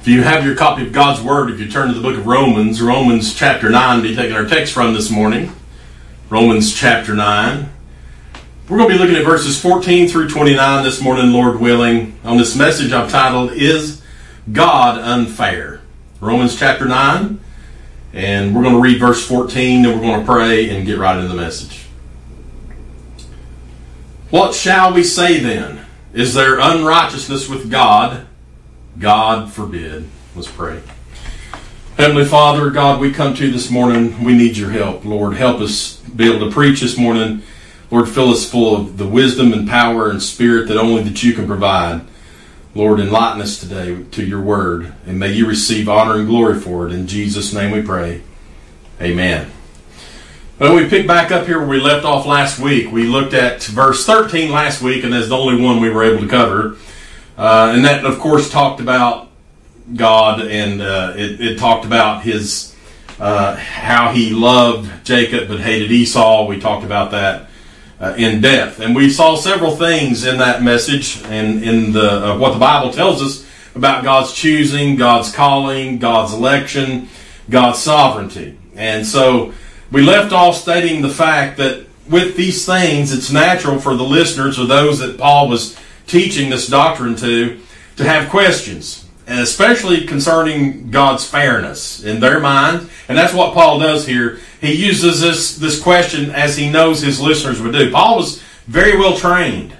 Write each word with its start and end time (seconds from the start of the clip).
If 0.00 0.08
you 0.08 0.22
have 0.22 0.46
your 0.46 0.54
copy 0.54 0.86
of 0.86 0.94
God's 0.94 1.20
Word, 1.20 1.50
if 1.50 1.60
you 1.60 1.68
turn 1.68 1.88
to 1.88 1.94
the 1.94 2.00
book 2.00 2.16
of 2.16 2.26
Romans, 2.26 2.80
Romans 2.80 3.34
chapter 3.34 3.68
9, 3.68 4.00
be 4.00 4.16
taking 4.16 4.34
our 4.34 4.46
text 4.46 4.72
from 4.72 4.94
this 4.94 5.10
morning. 5.10 5.52
Romans 6.30 6.74
chapter 6.74 7.14
9. 7.14 7.68
We're 8.66 8.78
going 8.78 8.88
to 8.88 8.94
be 8.94 8.98
looking 8.98 9.16
at 9.16 9.26
verses 9.26 9.60
14 9.60 10.08
through 10.08 10.30
29 10.30 10.84
this 10.84 11.02
morning, 11.02 11.32
Lord 11.32 11.60
willing. 11.60 12.18
On 12.24 12.38
this 12.38 12.56
message 12.56 12.92
I've 12.92 13.10
titled, 13.10 13.52
Is 13.52 14.00
God 14.50 14.98
Unfair? 14.98 15.82
Romans 16.18 16.58
chapter 16.58 16.86
9. 16.86 17.38
And 18.14 18.56
we're 18.56 18.62
going 18.62 18.76
to 18.76 18.80
read 18.80 19.00
verse 19.00 19.22
14, 19.28 19.82
then 19.82 19.94
we're 19.94 20.02
going 20.02 20.20
to 20.20 20.26
pray 20.26 20.70
and 20.74 20.86
get 20.86 20.96
right 20.96 21.16
into 21.16 21.28
the 21.28 21.38
message. 21.38 21.84
What 24.30 24.54
shall 24.54 24.94
we 24.94 25.04
say 25.04 25.40
then? 25.40 25.84
Is 26.14 26.32
there 26.32 26.58
unrighteousness 26.58 27.50
with 27.50 27.70
God? 27.70 28.28
God 28.98 29.52
forbid. 29.52 30.06
Let's 30.34 30.50
pray. 30.50 30.80
Heavenly 31.96 32.24
Father, 32.24 32.70
God, 32.70 33.00
we 33.00 33.12
come 33.12 33.34
to 33.34 33.46
you 33.46 33.52
this 33.52 33.70
morning. 33.70 34.24
We 34.24 34.34
need 34.34 34.56
your 34.56 34.70
help. 34.70 35.04
Lord, 35.04 35.36
help 35.36 35.60
us 35.60 35.96
be 35.96 36.30
able 36.30 36.46
to 36.46 36.52
preach 36.52 36.80
this 36.80 36.96
morning. 36.96 37.42
Lord, 37.90 38.08
fill 38.08 38.30
us 38.30 38.48
full 38.48 38.76
of 38.76 38.96
the 38.96 39.06
wisdom 39.06 39.52
and 39.52 39.68
power 39.68 40.08
and 40.08 40.22
spirit 40.22 40.68
that 40.68 40.76
only 40.76 41.02
that 41.02 41.22
you 41.22 41.32
can 41.32 41.46
provide. 41.46 42.02
Lord, 42.74 43.00
enlighten 43.00 43.42
us 43.42 43.58
today 43.58 44.04
to 44.12 44.24
your 44.24 44.40
word, 44.40 44.92
and 45.04 45.18
may 45.18 45.32
you 45.32 45.46
receive 45.46 45.88
honor 45.88 46.14
and 46.14 46.28
glory 46.28 46.58
for 46.58 46.86
it. 46.86 46.92
In 46.92 47.08
Jesus' 47.08 47.52
name 47.52 47.72
we 47.72 47.82
pray. 47.82 48.22
Amen. 49.00 49.50
Well, 50.60 50.76
we 50.76 50.88
pick 50.88 51.06
back 51.06 51.32
up 51.32 51.46
here 51.46 51.58
where 51.58 51.68
we 51.68 51.80
left 51.80 52.04
off 52.04 52.26
last 52.26 52.60
week. 52.60 52.92
We 52.92 53.04
looked 53.04 53.34
at 53.34 53.62
verse 53.64 54.06
13 54.06 54.52
last 54.52 54.82
week, 54.82 55.02
and 55.04 55.12
that's 55.12 55.28
the 55.28 55.36
only 55.36 55.60
one 55.60 55.80
we 55.80 55.90
were 55.90 56.04
able 56.04 56.20
to 56.20 56.28
cover. 56.28 56.76
Uh, 57.40 57.72
and 57.74 57.86
that, 57.86 58.04
of 58.04 58.18
course, 58.18 58.50
talked 58.50 58.82
about 58.82 59.30
God, 59.96 60.42
and 60.42 60.82
uh, 60.82 61.14
it, 61.16 61.40
it, 61.40 61.58
talked 61.58 61.86
about 61.86 62.22
his 62.22 62.76
uh, 63.18 63.56
how 63.56 64.12
he 64.12 64.28
loved 64.28 65.06
Jacob 65.06 65.48
but 65.48 65.58
hated 65.58 65.90
Esau. 65.90 66.46
We 66.46 66.60
talked 66.60 66.84
about 66.84 67.12
that 67.12 67.48
uh, 67.98 68.12
in 68.18 68.42
depth, 68.42 68.80
and 68.80 68.94
we 68.94 69.08
saw 69.08 69.36
several 69.36 69.74
things 69.74 70.26
in 70.26 70.36
that 70.36 70.62
message 70.62 71.22
and 71.24 71.64
in 71.64 71.92
the 71.92 72.32
uh, 72.32 72.38
what 72.38 72.52
the 72.52 72.58
Bible 72.58 72.92
tells 72.92 73.22
us 73.22 73.48
about 73.74 74.04
God's 74.04 74.34
choosing, 74.34 74.96
God's 74.96 75.32
calling, 75.32 75.98
God's 75.98 76.34
election, 76.34 77.08
God's 77.48 77.78
sovereignty. 77.78 78.58
And 78.74 79.06
so 79.06 79.54
we 79.90 80.02
left 80.02 80.34
off 80.34 80.56
stating 80.56 81.00
the 81.00 81.08
fact 81.08 81.56
that 81.56 81.86
with 82.06 82.36
these 82.36 82.66
things, 82.66 83.14
it's 83.14 83.32
natural 83.32 83.80
for 83.80 83.94
the 83.96 84.04
listeners 84.04 84.58
or 84.58 84.66
those 84.66 84.98
that 84.98 85.16
Paul 85.16 85.48
was 85.48 85.80
teaching 86.10 86.50
this 86.50 86.66
doctrine 86.66 87.16
to 87.16 87.60
to 87.96 88.04
have 88.04 88.30
questions, 88.30 89.06
and 89.26 89.40
especially 89.40 90.06
concerning 90.06 90.90
God's 90.90 91.26
fairness 91.28 92.02
in 92.02 92.20
their 92.20 92.40
mind. 92.40 92.88
And 93.08 93.16
that's 93.16 93.34
what 93.34 93.54
Paul 93.54 93.78
does 93.78 94.06
here. 94.06 94.40
He 94.60 94.72
uses 94.72 95.20
this 95.20 95.56
this 95.56 95.80
question 95.80 96.30
as 96.30 96.56
he 96.56 96.70
knows 96.70 97.00
his 97.00 97.20
listeners 97.20 97.60
would 97.60 97.72
do. 97.72 97.90
Paul 97.90 98.16
was 98.16 98.42
very 98.66 98.98
well 98.98 99.16
trained 99.16 99.72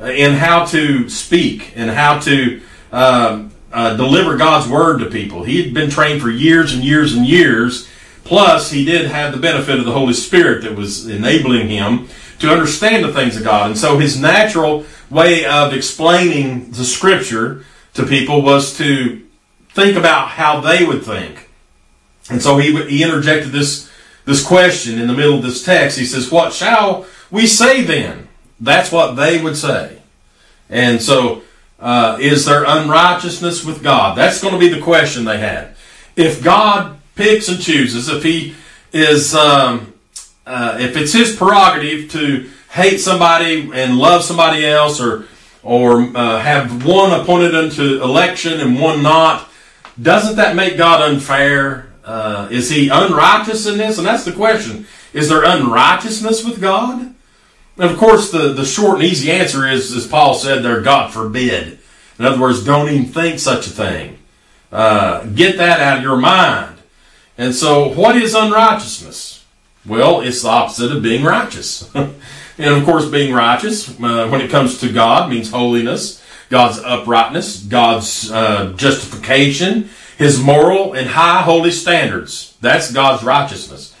in 0.00 0.34
how 0.34 0.64
to 0.66 1.08
speak 1.08 1.72
and 1.76 1.90
how 1.90 2.20
to 2.20 2.60
uh, 2.92 3.48
uh, 3.72 3.96
deliver 3.96 4.36
God's 4.36 4.68
word 4.68 4.98
to 4.98 5.06
people. 5.06 5.44
He 5.44 5.62
had 5.62 5.74
been 5.74 5.90
trained 5.90 6.22
for 6.22 6.30
years 6.30 6.72
and 6.72 6.84
years 6.84 7.14
and 7.14 7.26
years. 7.26 7.88
Plus, 8.24 8.70
he 8.70 8.84
did 8.84 9.10
have 9.10 9.32
the 9.32 9.40
benefit 9.40 9.78
of 9.78 9.86
the 9.86 9.92
Holy 9.92 10.12
Spirit 10.12 10.62
that 10.62 10.76
was 10.76 11.08
enabling 11.08 11.68
him 11.68 12.08
to 12.38 12.50
understand 12.50 13.04
the 13.04 13.12
things 13.12 13.36
of 13.36 13.44
God. 13.44 13.70
And 13.70 13.78
so 13.78 13.98
his 13.98 14.20
natural 14.20 14.84
way 15.10 15.44
of 15.44 15.72
explaining 15.72 16.70
the 16.70 16.84
scripture 16.84 17.64
to 17.94 18.06
people 18.06 18.42
was 18.42 18.76
to 18.78 19.24
think 19.70 19.96
about 19.96 20.28
how 20.28 20.60
they 20.60 20.84
would 20.84 21.02
think. 21.02 21.48
And 22.30 22.42
so 22.42 22.58
he, 22.58 22.74
he 22.86 23.02
interjected 23.02 23.52
this, 23.52 23.90
this 24.24 24.44
question 24.44 24.98
in 24.98 25.08
the 25.08 25.14
middle 25.14 25.36
of 25.36 25.42
this 25.42 25.64
text. 25.64 25.98
He 25.98 26.04
says, 26.04 26.30
What 26.30 26.52
shall 26.52 27.06
we 27.30 27.46
say 27.46 27.82
then? 27.82 28.28
That's 28.60 28.92
what 28.92 29.14
they 29.14 29.42
would 29.42 29.56
say. 29.56 29.98
And 30.68 31.00
so, 31.00 31.42
uh, 31.80 32.18
is 32.20 32.44
there 32.44 32.64
unrighteousness 32.66 33.64
with 33.64 33.82
God? 33.82 34.18
That's 34.18 34.40
going 34.40 34.52
to 34.52 34.60
be 34.60 34.68
the 34.68 34.80
question 34.80 35.24
they 35.24 35.38
had. 35.38 35.76
If 36.16 36.42
God 36.42 36.98
picks 37.14 37.48
and 37.48 37.60
chooses, 37.60 38.08
if 38.08 38.22
he 38.22 38.54
is, 38.92 39.34
um, 39.34 39.94
uh, 40.48 40.78
if 40.80 40.96
it's 40.96 41.12
his 41.12 41.36
prerogative 41.36 42.10
to 42.12 42.50
hate 42.70 42.98
somebody 42.98 43.70
and 43.72 43.98
love 43.98 44.24
somebody 44.24 44.64
else 44.64 45.00
or 45.00 45.26
or 45.62 46.00
uh, 46.16 46.40
have 46.40 46.86
one 46.86 47.12
appointed 47.20 47.54
unto 47.54 48.02
election 48.02 48.60
and 48.60 48.80
one 48.80 49.02
not, 49.02 49.48
doesn't 50.00 50.36
that 50.36 50.56
make 50.56 50.78
God 50.78 51.02
unfair? 51.02 51.90
Uh, 52.04 52.48
is 52.50 52.70
he 52.70 52.88
unrighteous 52.88 53.66
in 53.66 53.76
this? 53.76 53.98
And 53.98 54.06
that's 54.06 54.24
the 54.24 54.32
question. 54.32 54.86
Is 55.12 55.28
there 55.28 55.44
unrighteousness 55.44 56.44
with 56.44 56.60
God? 56.60 57.14
And 57.76 57.90
of 57.90 57.98
course, 57.98 58.30
the, 58.30 58.54
the 58.54 58.64
short 58.64 59.00
and 59.00 59.04
easy 59.04 59.30
answer 59.30 59.68
is, 59.68 59.94
as 59.94 60.06
Paul 60.06 60.34
said 60.34 60.62
there, 60.62 60.80
God 60.80 61.12
forbid. 61.12 61.78
In 62.18 62.24
other 62.24 62.40
words, 62.40 62.64
don't 62.64 62.88
even 62.88 63.06
think 63.06 63.38
such 63.38 63.66
a 63.66 63.70
thing. 63.70 64.18
Uh, 64.72 65.24
get 65.26 65.58
that 65.58 65.80
out 65.80 65.98
of 65.98 66.02
your 66.02 66.16
mind. 66.16 66.76
And 67.36 67.54
so, 67.54 67.88
what 67.88 68.16
is 68.16 68.34
unrighteousness? 68.34 69.37
Well, 69.86 70.20
it's 70.20 70.42
the 70.42 70.48
opposite 70.48 70.92
of 70.92 71.02
being 71.02 71.24
righteous. 71.24 71.90
And 72.58 72.74
of 72.74 72.84
course, 72.84 73.06
being 73.06 73.32
righteous, 73.32 73.88
uh, 73.88 74.28
when 74.28 74.40
it 74.40 74.50
comes 74.50 74.80
to 74.80 74.92
God, 74.92 75.30
means 75.30 75.50
holiness, 75.50 76.22
God's 76.50 76.78
uprightness, 76.80 77.62
God's 77.62 78.32
uh, 78.32 78.72
justification, 78.76 79.90
His 80.18 80.42
moral 80.42 80.92
and 80.92 81.10
high 81.10 81.42
holy 81.42 81.70
standards. 81.70 82.56
That's 82.60 82.92
God's 82.92 83.22
righteousness. 83.22 83.94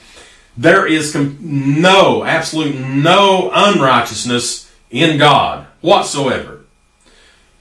There 0.56 0.88
is 0.88 1.12
com- 1.12 1.38
no, 1.40 2.24
absolute 2.24 2.74
no 2.80 3.52
unrighteousness 3.54 4.72
in 4.90 5.18
God 5.18 5.68
whatsoever. 5.80 6.62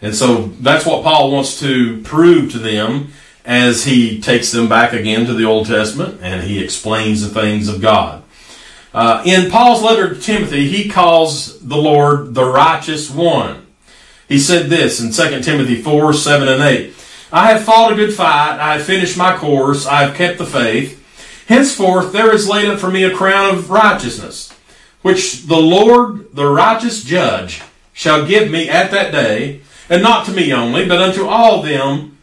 And 0.01 0.15
so 0.15 0.47
that's 0.61 0.85
what 0.85 1.03
Paul 1.03 1.31
wants 1.31 1.59
to 1.59 2.01
prove 2.01 2.51
to 2.53 2.57
them 2.57 3.09
as 3.47 3.85
he 3.85 4.19
takes 4.19 4.51
them 4.51 4.67
back 4.67 4.91
again 4.91 5.25
to 5.25 5.33
the 5.33 5.45
Old 5.45 5.67
Testament 5.67 6.19
and 6.21 6.43
he 6.43 6.61
explains 6.61 7.21
the 7.21 7.41
things 7.41 7.69
of 7.69 7.81
God. 7.81 8.21
Uh, 8.93 9.23
in 9.25 9.49
Paul's 9.49 9.81
letter 9.81 10.13
to 10.13 10.19
Timothy, 10.19 10.67
he 10.67 10.89
calls 10.89 11.57
the 11.61 11.77
Lord 11.77 12.33
the 12.33 12.43
righteous 12.43 13.09
one. 13.09 13.65
He 14.27 14.37
said 14.37 14.69
this 14.69 14.99
in 14.99 15.13
2 15.13 15.41
Timothy 15.41 15.81
4 15.81 16.13
7 16.13 16.47
and 16.49 16.61
8 16.61 16.93
I 17.31 17.51
have 17.51 17.63
fought 17.63 17.93
a 17.93 17.95
good 17.95 18.13
fight, 18.13 18.59
I 18.59 18.73
have 18.73 18.83
finished 18.83 19.17
my 19.17 19.37
course, 19.37 19.85
I 19.85 20.03
have 20.03 20.15
kept 20.15 20.37
the 20.37 20.45
faith. 20.45 20.95
Henceforth 21.47 22.11
there 22.11 22.33
is 22.33 22.49
laid 22.49 22.67
up 22.67 22.79
for 22.79 22.91
me 22.91 23.03
a 23.03 23.15
crown 23.15 23.55
of 23.55 23.69
righteousness, 23.69 24.53
which 25.01 25.45
the 25.45 25.57
Lord, 25.57 26.35
the 26.35 26.47
righteous 26.47 27.01
judge, 27.01 27.61
shall 27.93 28.25
give 28.25 28.51
me 28.51 28.67
at 28.67 28.91
that 28.91 29.13
day, 29.13 29.61
and 29.89 30.03
not 30.03 30.25
to 30.25 30.33
me 30.33 30.51
only, 30.51 30.85
but 30.85 31.01
unto 31.01 31.25
all 31.25 31.61
them 31.61 32.16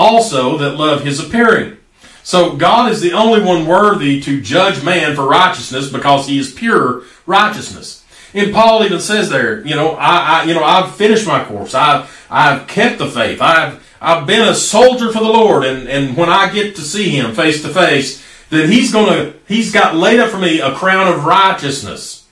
also 0.00 0.56
that 0.56 0.76
love 0.76 1.04
his 1.04 1.20
appearing. 1.20 1.76
So 2.22 2.56
God 2.56 2.90
is 2.90 3.02
the 3.02 3.12
only 3.12 3.42
one 3.42 3.66
worthy 3.66 4.20
to 4.22 4.40
judge 4.40 4.82
man 4.82 5.14
for 5.14 5.28
righteousness 5.28 5.90
because 5.90 6.26
he 6.26 6.38
is 6.38 6.52
pure 6.52 7.02
righteousness. 7.26 8.04
And 8.32 8.54
Paul 8.54 8.82
even 8.84 9.00
says 9.00 9.28
there, 9.28 9.66
you 9.66 9.76
know, 9.76 9.92
I, 9.92 10.40
I 10.40 10.44
you 10.44 10.54
know, 10.54 10.64
I've 10.64 10.94
finished 10.96 11.26
my 11.26 11.44
course. 11.44 11.74
I've, 11.74 12.26
I've 12.30 12.66
kept 12.66 12.98
the 12.98 13.08
faith. 13.08 13.42
I've, 13.42 13.86
I've 14.00 14.26
been 14.26 14.48
a 14.48 14.54
soldier 14.54 15.12
for 15.12 15.18
the 15.18 15.28
Lord. 15.28 15.64
And, 15.64 15.86
and 15.88 16.16
when 16.16 16.30
I 16.30 16.50
get 16.50 16.76
to 16.76 16.82
see 16.82 17.10
him 17.10 17.34
face 17.34 17.60
to 17.62 17.68
face, 17.68 18.24
that 18.48 18.70
he's 18.70 18.92
gonna, 18.92 19.34
he's 19.46 19.72
got 19.72 19.96
laid 19.96 20.20
up 20.20 20.30
for 20.30 20.38
me 20.38 20.60
a 20.60 20.74
crown 20.74 21.12
of 21.12 21.24
righteousness. 21.24 22.26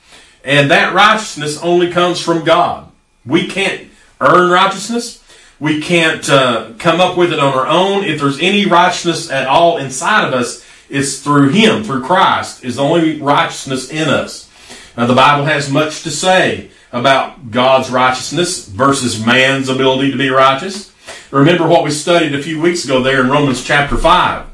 And 0.45 0.71
that 0.71 0.95
righteousness 0.95 1.61
only 1.63 1.91
comes 1.91 2.21
from 2.21 2.45
God. 2.45 2.91
We 3.27 3.47
can't 3.47 3.89
earn 4.21 4.51
righteousness. 4.51 5.23
We 5.61 5.81
can't 5.81 6.29
uh, 6.29 6.73
come 6.79 7.01
up 7.01 7.17
with 7.17 7.33
it 7.33 7.41
on 7.41 7.53
our 7.53 7.67
own. 7.67 8.05
If 8.05 8.21
there's 8.21 8.39
any 8.41 8.67
righteousness 8.67 9.31
at 9.31 9.49
all 9.49 9.79
inside 9.79 10.27
of 10.27 10.33
us, 10.33 10.65
it's 10.89 11.21
through 11.21 11.51
Him, 11.51 11.83
through 11.83 12.05
Christ, 12.05 12.65
is 12.65 12.77
the 12.77 12.83
only 12.83 13.21
righteousness 13.21 13.91
in 13.91 14.09
us. 14.09 14.51
Now, 14.97 15.07
the 15.07 15.15
Bible 15.15 15.45
has 15.45 15.71
much 15.71 16.03
to 16.05 16.11
say 16.11 16.71
about 16.93 17.51
God's 17.51 17.91
righteousness 17.91 18.67
versus 18.67 19.25
man's 19.25 19.69
ability 19.69 20.11
to 20.13 20.17
be 20.17 20.31
righteous. 20.31 20.93
Remember 21.31 21.67
what 21.67 21.85
we 21.85 21.91
studied 21.91 22.35
a 22.35 22.43
few 22.43 22.61
weeks 22.61 22.85
ago 22.85 23.03
there 23.03 23.23
in 23.23 23.31
Romans 23.31 23.63
chapter 23.63 23.97
5. 23.97 24.47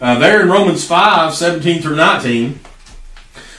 Uh, 0.00 0.18
there 0.18 0.42
in 0.42 0.48
Romans 0.48 0.86
5, 0.86 1.34
17 1.34 1.82
through 1.82 1.96
19, 1.96 2.60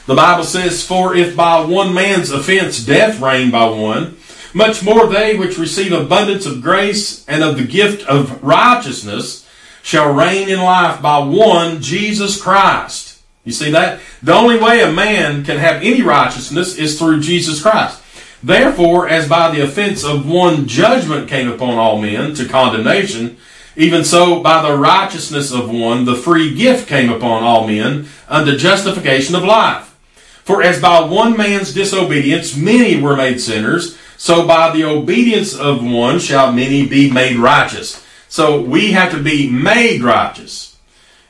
the 0.06 0.14
Bible 0.14 0.44
says, 0.44 0.84
For 0.84 1.14
if 1.14 1.36
by 1.36 1.64
one 1.64 1.92
man's 1.92 2.30
offense 2.30 2.84
death 2.84 3.20
reigned 3.20 3.52
by 3.52 3.68
one, 3.68 4.16
much 4.54 4.82
more 4.82 5.06
they 5.06 5.36
which 5.36 5.58
receive 5.58 5.92
abundance 5.92 6.46
of 6.46 6.62
grace 6.62 7.24
and 7.26 7.42
of 7.42 7.56
the 7.56 7.64
gift 7.64 8.06
of 8.06 8.42
righteousness 8.42 9.48
shall 9.82 10.12
reign 10.12 10.48
in 10.48 10.60
life 10.60 11.00
by 11.00 11.18
one 11.18 11.80
Jesus 11.80 12.40
Christ. 12.40 13.22
You 13.44 13.52
see 13.52 13.70
that? 13.70 14.00
The 14.22 14.34
only 14.34 14.58
way 14.58 14.82
a 14.82 14.92
man 14.92 15.44
can 15.44 15.56
have 15.58 15.82
any 15.82 16.02
righteousness 16.02 16.76
is 16.76 16.98
through 16.98 17.20
Jesus 17.20 17.62
Christ. 17.62 18.02
Therefore, 18.42 19.08
as 19.08 19.28
by 19.28 19.50
the 19.50 19.62
offense 19.62 20.04
of 20.04 20.28
one 20.28 20.66
judgment 20.66 21.28
came 21.28 21.50
upon 21.50 21.74
all 21.74 22.00
men 22.00 22.34
to 22.34 22.48
condemnation, 22.48 23.36
Even 23.76 24.04
so, 24.04 24.42
by 24.42 24.62
the 24.62 24.76
righteousness 24.76 25.52
of 25.52 25.70
one, 25.70 26.04
the 26.04 26.16
free 26.16 26.54
gift 26.54 26.88
came 26.88 27.10
upon 27.10 27.42
all 27.42 27.66
men 27.66 28.08
unto 28.28 28.56
justification 28.56 29.34
of 29.34 29.44
life. 29.44 29.96
For 30.44 30.62
as 30.62 30.80
by 30.80 31.00
one 31.00 31.36
man's 31.36 31.72
disobedience 31.72 32.56
many 32.56 33.00
were 33.00 33.16
made 33.16 33.40
sinners, 33.40 33.96
so 34.20 34.46
by 34.46 34.70
the 34.70 34.84
obedience 34.84 35.56
of 35.56 35.82
one 35.82 36.18
shall 36.18 36.52
many 36.52 36.86
be 36.86 37.10
made 37.10 37.38
righteous. 37.38 38.04
So 38.28 38.60
we 38.60 38.92
have 38.92 39.12
to 39.12 39.22
be 39.22 39.48
made 39.48 40.02
righteous. 40.02 40.76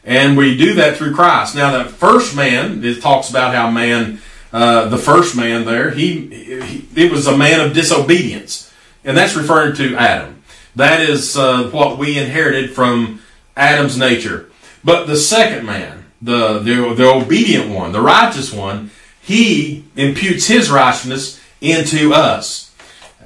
And 0.03 0.37
we 0.37 0.57
do 0.57 0.75
that 0.75 0.97
through 0.97 1.15
Christ. 1.15 1.55
Now, 1.55 1.85
the 1.85 1.89
first 1.89 2.35
man, 2.35 2.85
it 2.85 3.01
talks 3.01 3.31
about 3.31 3.55
how 3.55 3.71
man, 3.71 4.21
uh, 4.53 4.89
the 4.89 4.99
first 4.99 5.37
man 5.37 5.65
there, 5.67 5.93
he, 5.93 6.27
he, 6.35 7.05
it 7.05 7.13
was 7.13 7.29
a 7.29 7.37
man 7.37 7.61
of 7.61 7.75
disobedience. 7.75 8.73
And 9.05 9.17
that's 9.17 9.37
referring 9.37 9.77
to 9.77 9.95
Adam. 9.95 10.43
That 10.75 10.99
is 10.99 11.37
uh, 11.37 11.71
what 11.71 11.97
we 11.97 12.19
inherited 12.19 12.73
from 12.73 13.23
Adam's 13.57 13.97
nature. 13.97 14.51
But 14.83 15.07
the 15.07 15.17
second 15.17 15.65
man, 15.65 16.07
the, 16.21 16.59
the, 16.59 16.93
the 16.97 17.09
obedient 17.09 17.71
one, 17.71 17.93
the 17.93 18.01
righteous 18.01 18.53
one, 18.53 18.91
he 19.23 19.85
imputes 19.95 20.49
his 20.49 20.73
righteousness 20.73 21.41
into 21.61 22.13
us. 22.13 22.70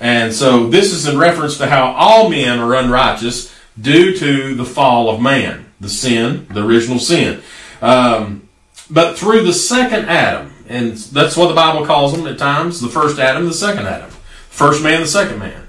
And 0.00 0.32
so 0.32 0.68
this 0.68 0.92
is 0.92 1.06
in 1.06 1.18
reference 1.18 1.58
to 1.58 1.66
how 1.66 1.92
all 1.92 2.28
men 2.28 2.58
are 2.58 2.74
unrighteous 2.74 3.54
due 3.80 4.16
to 4.16 4.54
the 4.54 4.64
fall 4.64 5.08
of 5.08 5.20
man, 5.20 5.66
the 5.80 5.88
sin, 5.88 6.46
the 6.50 6.64
original 6.64 6.98
sin. 6.98 7.42
Um, 7.80 8.48
but 8.90 9.18
through 9.18 9.44
the 9.44 9.52
second 9.52 10.06
Adam, 10.06 10.52
and 10.68 10.96
that's 10.96 11.36
what 11.36 11.48
the 11.48 11.54
Bible 11.54 11.86
calls 11.86 12.16
them 12.16 12.26
at 12.26 12.38
times, 12.38 12.80
the 12.80 12.88
first 12.88 13.18
Adam, 13.18 13.46
the 13.46 13.52
second 13.52 13.86
Adam. 13.86 14.10
First 14.48 14.82
man, 14.82 15.00
the 15.00 15.06
second 15.06 15.38
man. 15.38 15.66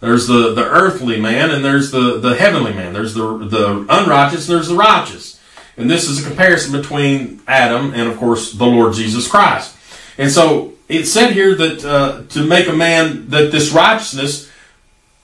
There's 0.00 0.26
the, 0.26 0.54
the 0.54 0.64
earthly 0.64 1.20
man 1.20 1.50
and 1.50 1.64
there's 1.64 1.90
the, 1.90 2.18
the 2.18 2.36
heavenly 2.36 2.72
man. 2.72 2.92
There's 2.92 3.14
the, 3.14 3.38
the 3.38 3.86
unrighteous 3.88 4.48
and 4.48 4.56
there's 4.56 4.68
the 4.68 4.76
righteous. 4.76 5.40
And 5.76 5.90
this 5.90 6.08
is 6.08 6.24
a 6.24 6.28
comparison 6.28 6.72
between 6.72 7.40
Adam 7.46 7.92
and, 7.94 8.08
of 8.08 8.16
course, 8.16 8.52
the 8.52 8.66
Lord 8.66 8.94
Jesus 8.94 9.28
Christ. 9.28 9.76
And 10.16 10.30
so 10.30 10.74
it 10.88 11.04
said 11.04 11.32
here 11.32 11.54
that 11.54 11.84
uh, 11.84 12.22
to 12.30 12.46
make 12.46 12.68
a 12.68 12.72
man, 12.72 13.28
that 13.28 13.52
this 13.52 13.72
righteousness 13.72 14.50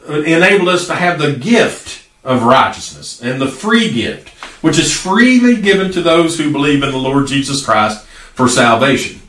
enabled 0.07 0.69
us 0.69 0.87
to 0.87 0.95
have 0.95 1.19
the 1.19 1.33
gift 1.33 2.07
of 2.23 2.43
righteousness 2.43 3.23
and 3.23 3.41
the 3.41 3.49
free 3.49 3.91
gift, 3.91 4.29
which 4.63 4.79
is 4.79 4.95
freely 4.95 5.61
given 5.61 5.93
to 5.93 6.03
those 6.03 6.39
who 6.39 6.53
believe 6.53 6.83
in 6.83 6.91
the 6.91 6.99
Lord 6.99 7.27
Jesus 7.27 7.65
Christ 7.65 8.05
for 8.05 8.49
salvation. 8.49 9.23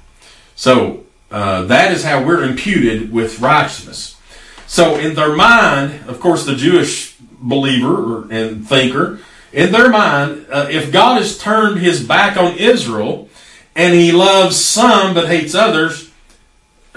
So 0.55 1.03
uh, 1.31 1.63
that 1.63 1.91
is 1.91 2.03
how 2.03 2.23
we're 2.23 2.43
imputed 2.43 3.11
with 3.11 3.39
righteousness. 3.39 4.19
So 4.67 4.97
in 4.97 5.15
their 5.15 5.35
mind, 5.35 6.07
of 6.07 6.19
course, 6.19 6.45
the 6.45 6.55
Jewish 6.55 7.15
believer 7.19 8.27
and 8.31 8.67
thinker, 8.67 9.19
in 9.53 9.71
their 9.71 9.89
mind, 9.89 10.47
uh, 10.49 10.67
if 10.69 10.91
God 10.91 11.21
has 11.21 11.37
turned 11.37 11.79
his 11.79 12.05
back 12.05 12.35
on 12.35 12.57
Israel 12.57 13.29
and 13.75 13.93
he 13.93 14.11
loves 14.11 14.59
some 14.59 15.13
but 15.13 15.27
hates 15.27 15.55
others, 15.55 16.11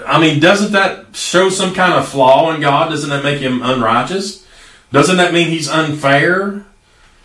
I 0.05 0.19
mean, 0.19 0.39
doesn't 0.39 0.71
that 0.71 1.15
show 1.15 1.49
some 1.49 1.73
kind 1.73 1.93
of 1.93 2.07
flaw 2.07 2.53
in 2.53 2.61
God? 2.61 2.89
Doesn't 2.89 3.09
that 3.09 3.23
make 3.23 3.39
him 3.39 3.61
unrighteous? 3.61 4.45
Doesn't 4.91 5.17
that 5.17 5.33
mean 5.33 5.49
he's 5.49 5.69
unfair? 5.69 6.65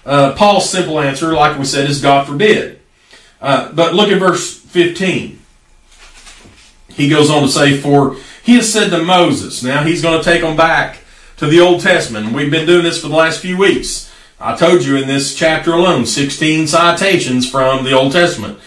Uh, 0.05 0.35
Paul's 0.35 0.69
simple 0.69 1.00
answer, 1.00 1.32
like 1.32 1.59
we 1.59 1.65
said, 1.65 1.88
is 1.88 2.03
God 2.03 2.26
forbid. 2.26 2.81
Uh, 3.41 3.73
but 3.73 3.94
look 3.94 4.11
at 4.11 4.19
verse 4.19 4.59
15. 4.59 5.41
He 6.88 7.09
goes 7.09 7.31
on 7.31 7.43
to 7.43 7.49
say, 7.49 7.76
For 7.76 8.17
he 8.43 8.56
has 8.56 8.73
said 8.73 8.91
to 8.91 9.03
Moses, 9.03 9.62
now 9.62 9.82
he's 9.82 10.03
going 10.03 10.19
to 10.19 10.25
take 10.25 10.43
them 10.43 10.56
back 10.56 10.99
to 11.38 11.47
the 11.47 11.61
Old 11.61 11.81
Testament. 11.81 12.32
We've 12.32 12.50
been 12.50 12.67
doing 12.67 12.85
this 12.85 13.00
for 13.00 13.09
the 13.09 13.17
last 13.17 13.41
few 13.41 13.56
weeks. 13.56 14.12
I 14.38 14.56
told 14.56 14.85
you 14.85 14.97
in 14.97 15.09
this 15.09 15.35
chapter 15.35 15.73
alone, 15.73 16.06
16 16.06 16.67
citations 16.67 17.50
from 17.50 17.85
the 17.85 17.93
Old 17.93 18.12
Testament. 18.12 18.59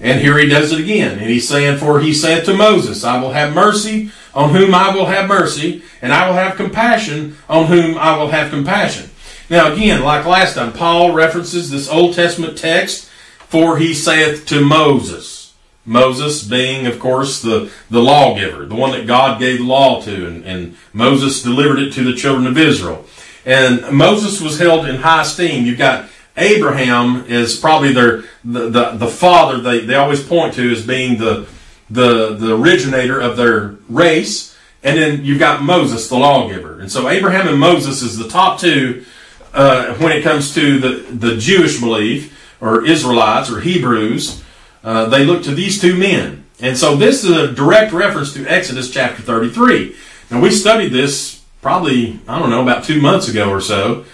And 0.00 0.20
here 0.20 0.38
he 0.38 0.48
does 0.48 0.72
it 0.72 0.80
again. 0.80 1.18
And 1.18 1.28
he's 1.28 1.48
saying, 1.48 1.78
For 1.78 2.00
he 2.00 2.14
said 2.14 2.44
to 2.44 2.56
Moses, 2.56 3.04
I 3.04 3.20
will 3.20 3.32
have 3.32 3.54
mercy 3.54 4.10
on 4.34 4.50
whom 4.50 4.74
I 4.74 4.94
will 4.94 5.06
have 5.06 5.28
mercy, 5.28 5.82
and 6.00 6.12
I 6.12 6.28
will 6.28 6.36
have 6.36 6.56
compassion 6.56 7.36
on 7.48 7.66
whom 7.66 7.98
I 7.98 8.16
will 8.16 8.28
have 8.28 8.50
compassion. 8.50 9.10
Now, 9.50 9.72
again, 9.72 10.02
like 10.02 10.26
last 10.26 10.54
time, 10.54 10.72
Paul 10.72 11.12
references 11.12 11.70
this 11.70 11.88
Old 11.88 12.14
Testament 12.14 12.56
text, 12.56 13.08
For 13.38 13.78
he 13.78 13.94
saith 13.94 14.46
to 14.46 14.64
Moses. 14.64 15.38
Moses 15.84 16.44
being, 16.44 16.86
of 16.86 17.00
course, 17.00 17.40
the, 17.40 17.72
the 17.90 18.02
lawgiver, 18.02 18.66
the 18.66 18.74
one 18.74 18.90
that 18.92 19.06
God 19.06 19.40
gave 19.40 19.58
the 19.58 19.64
law 19.64 20.02
to, 20.02 20.26
and, 20.26 20.44
and 20.44 20.76
Moses 20.92 21.42
delivered 21.42 21.78
it 21.78 21.94
to 21.94 22.04
the 22.04 22.14
children 22.14 22.46
of 22.46 22.58
Israel. 22.58 23.06
And 23.46 23.90
Moses 23.96 24.42
was 24.42 24.58
held 24.58 24.84
in 24.84 24.96
high 24.96 25.22
esteem. 25.22 25.64
You've 25.64 25.78
got 25.78 26.10
Abraham 26.38 27.24
is 27.26 27.58
probably 27.58 27.92
their 27.92 28.22
the, 28.44 28.70
the, 28.70 28.90
the 28.92 29.08
father 29.08 29.60
they, 29.60 29.80
they 29.80 29.94
always 29.94 30.22
point 30.22 30.54
to 30.54 30.70
as 30.70 30.86
being 30.86 31.18
the 31.18 31.48
the 31.90 32.34
the 32.34 32.54
originator 32.54 33.20
of 33.20 33.36
their 33.36 33.76
race. 33.88 34.56
And 34.82 34.96
then 34.96 35.24
you've 35.24 35.40
got 35.40 35.62
Moses, 35.62 36.08
the 36.08 36.16
lawgiver. 36.16 36.78
And 36.78 36.90
so 36.90 37.08
Abraham 37.08 37.48
and 37.48 37.58
Moses 37.58 38.00
is 38.00 38.16
the 38.16 38.28
top 38.28 38.60
two 38.60 39.04
uh, 39.52 39.94
when 39.94 40.12
it 40.12 40.22
comes 40.22 40.54
to 40.54 40.78
the, 40.78 40.88
the 41.12 41.36
Jewish 41.36 41.80
belief, 41.80 42.56
or 42.60 42.86
Israelites, 42.86 43.50
or 43.50 43.60
Hebrews. 43.60 44.42
Uh, 44.84 45.06
they 45.06 45.24
look 45.24 45.42
to 45.44 45.54
these 45.54 45.80
two 45.80 45.96
men. 45.96 46.44
And 46.60 46.78
so 46.78 46.96
this 46.96 47.24
is 47.24 47.30
a 47.30 47.52
direct 47.52 47.92
reference 47.92 48.32
to 48.34 48.46
Exodus 48.46 48.90
chapter 48.90 49.22
33. 49.22 49.96
Now 50.30 50.40
we 50.40 50.50
studied 50.50 50.92
this 50.92 51.44
probably, 51.60 52.20
I 52.28 52.38
don't 52.38 52.50
know, 52.50 52.62
about 52.62 52.84
two 52.84 53.00
months 53.00 53.28
ago 53.28 53.50
or 53.50 53.60
so. 53.60 54.04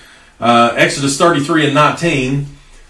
Uh, 0.45 0.75
Exodus 0.77 1.17
33 1.17 1.65
and 1.65 1.75
19, 1.75 2.47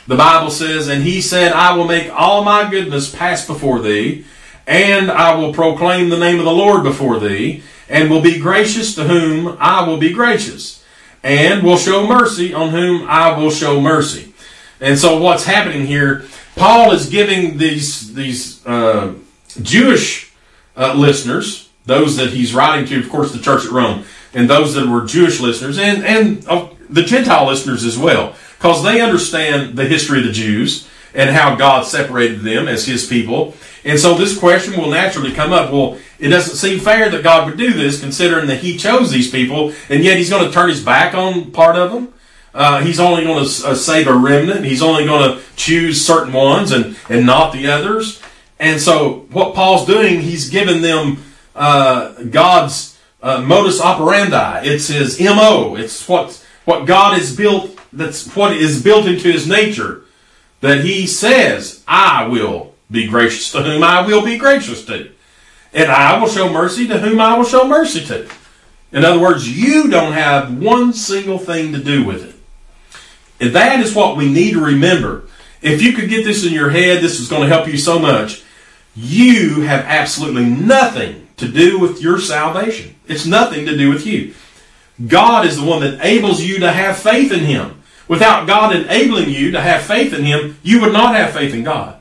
the 0.09 0.17
Bible 0.17 0.51
says, 0.51 0.89
And 0.89 1.05
he 1.05 1.21
said, 1.21 1.53
I 1.53 1.77
will 1.77 1.87
make 1.87 2.11
all 2.13 2.43
my 2.43 2.69
goodness 2.69 3.15
pass 3.15 3.47
before 3.47 3.81
thee, 3.81 4.25
and 4.67 5.09
I 5.09 5.37
will 5.37 5.55
proclaim 5.55 6.09
the 6.09 6.19
name 6.19 6.41
of 6.41 6.47
the 6.47 6.51
Lord 6.51 6.83
before 6.83 7.21
thee, 7.21 7.63
and 7.89 8.11
will 8.11 8.21
be 8.21 8.41
gracious 8.41 8.97
to 8.97 9.05
whom 9.05 9.57
I 9.61 9.87
will 9.87 9.99
be 9.99 10.13
gracious, 10.13 10.85
and 11.23 11.63
will 11.63 11.77
show 11.77 12.05
mercy 12.05 12.53
on 12.53 12.71
whom 12.71 13.07
I 13.09 13.39
will 13.39 13.51
show 13.53 13.81
mercy. 13.81 14.35
And 14.81 14.99
so 14.99 15.21
what's 15.21 15.45
happening 15.45 15.87
here, 15.87 16.25
Paul 16.57 16.91
is 16.91 17.09
giving 17.09 17.57
these, 17.59 18.15
these 18.15 18.67
uh, 18.67 19.15
Jewish 19.63 20.33
uh, 20.77 20.95
listeners, 20.95 21.71
those 21.87 22.17
that 22.17 22.31
he's 22.31 22.53
writing 22.53 22.85
to, 22.87 22.99
of 22.99 23.09
course, 23.09 23.31
the 23.31 23.39
church 23.39 23.65
at 23.65 23.71
Rome, 23.71 24.03
and 24.33 24.51
those 24.51 24.75
that 24.75 24.89
were 24.89 25.07
Jewish 25.07 25.39
listeners, 25.39 25.79
and, 25.79 26.05
and 26.05 26.45
uh, 26.49 26.71
the 26.95 27.03
Gentile 27.03 27.47
listeners 27.47 27.85
as 27.85 27.99
well, 27.99 28.35
because 28.59 28.83
they 28.83 29.01
understand 29.01 29.77
the 29.77 29.85
history 29.85 30.21
of 30.21 30.27
the 30.27 30.33
Jews 30.33 30.89
and 31.15 31.31
how 31.31 31.55
God 31.55 31.87
separated 31.87 32.41
them 32.41 32.69
as 32.69 32.87
his 32.87 33.07
people. 33.07 33.55
And 33.85 33.99
so 34.01 34.15
this 34.15 34.39
question 34.39 34.81
will 34.81 34.91
naturally 34.91 35.33
come 35.33 35.53
up. 35.53 35.73
Well, 35.73 35.99
it 36.19 36.29
doesn't 36.29 36.57
seem 36.57 36.81
fair 36.81 37.11
that 37.11 37.23
God 37.23 37.47
would 37.47 37.59
do 37.59 37.73
this 37.73 38.01
considering 38.01 38.47
that 38.47 38.61
he 38.61 38.77
chose 38.79 39.11
these 39.11 39.31
people 39.31 39.73
and 39.89 40.03
yet 40.03 40.17
he's 40.17 40.31
going 40.31 40.47
to 40.47 40.53
turn 40.53 40.71
his 40.71 40.83
back 40.83 41.15
on 41.15 41.51
part 41.51 41.77
of 41.77 41.93
them. 41.93 42.13
Uh, 42.55 42.81
he's 42.83 43.01
only 43.01 43.25
going 43.25 43.45
to 43.45 43.67
uh, 43.67 43.75
save 43.75 44.07
a 44.07 44.15
remnant. 44.15 44.65
He's 44.65 44.83
only 44.83 45.05
going 45.05 45.31
to 45.31 45.43
choose 45.57 46.05
certain 46.05 46.33
ones 46.33 46.71
and, 46.71 46.97
and 47.09 47.27
not 47.27 47.53
the 47.53 47.67
others. 47.67 48.23
And 48.61 48.81
so 48.81 49.27
what 49.33 49.55
Paul's 49.55 49.87
doing, 49.87 50.21
he's 50.21 50.49
giving 50.49 50.81
them 50.81 51.23
uh, 51.57 52.13
God's 52.23 52.99
uh, 53.23 53.41
modus 53.41 53.81
operandi. 53.81 54.67
It's 54.67 54.89
his 54.89 55.21
MO. 55.21 55.75
It's 55.77 56.09
what, 56.09 56.44
what 56.65 56.87
God 56.87 57.19
has 57.19 57.35
built, 57.37 57.79
that's 57.93 58.35
what 58.35 58.57
is 58.57 58.83
built 58.83 59.07
into 59.07 59.31
his 59.31 59.47
nature 59.47 60.05
that 60.61 60.85
he 60.85 61.07
says, 61.07 61.85
I 61.87 62.27
will 62.27 62.75
be 62.91 63.07
gracious 63.07 63.53
to 63.53 63.63
whom 63.63 63.83
I 63.83 64.07
will 64.07 64.25
be 64.25 64.39
gracious 64.39 64.85
to. 64.87 65.11
And 65.75 65.91
I 65.91 66.19
will 66.19 66.29
show 66.29 66.51
mercy 66.51 66.87
to 66.89 66.99
whom 66.99 67.21
I 67.21 67.37
will 67.37 67.45
show 67.45 67.69
mercy 67.69 68.05
to. 68.07 68.29
In 68.93 69.05
other 69.05 69.21
words, 69.21 69.47
you 69.47 69.91
don't 69.91 70.13
have 70.13 70.57
one 70.57 70.93
single 70.93 71.39
thing 71.39 71.73
to 71.73 71.79
do 71.79 72.05
with 72.05 72.25
it. 72.25 72.35
And 73.45 73.55
that 73.55 73.81
is 73.81 73.95
what 73.95 74.17
we 74.17 74.33
need 74.33 74.53
to 74.53 74.65
remember. 74.65 75.29
If 75.61 75.83
you 75.83 75.93
could 75.93 76.09
get 76.09 76.25
this 76.25 76.47
in 76.47 76.53
your 76.53 76.71
head, 76.71 77.03
this 77.03 77.21
is 77.21 77.29
going 77.29 77.43
to 77.43 77.49
help 77.49 77.67
you 77.67 77.77
so 77.77 77.99
much. 77.99 78.43
You 78.95 79.63
have 79.63 79.85
absolutely 79.85 80.47
nothing 80.47 81.27
to 81.37 81.49
do 81.49 81.79
with 81.79 82.01
your 82.01 82.21
salvation. 82.21 82.95
It's 83.07 83.27
nothing 83.27 83.67
to 83.67 83.77
do 83.77 83.91
with 83.91 84.07
you. 84.07 84.35
God 85.07 85.47
is 85.47 85.57
the 85.57 85.65
one 85.65 85.81
that 85.81 85.95
enables 85.95 86.43
you 86.43 86.61
to 86.61 86.71
have 86.71 86.97
faith 86.97 87.33
in 87.33 87.41
Him. 87.41 87.83
Without 88.07 88.47
God 88.47 88.75
enabling 88.75 89.31
you 89.31 89.53
to 89.53 89.61
have 89.61 89.83
faith 89.83 90.13
in 90.13 90.25
Him, 90.25 90.59
you 90.63 90.81
would 90.81 90.93
not 90.93 91.15
have 91.15 91.33
faith 91.33 91.55
in 91.55 91.65
God. 91.65 91.99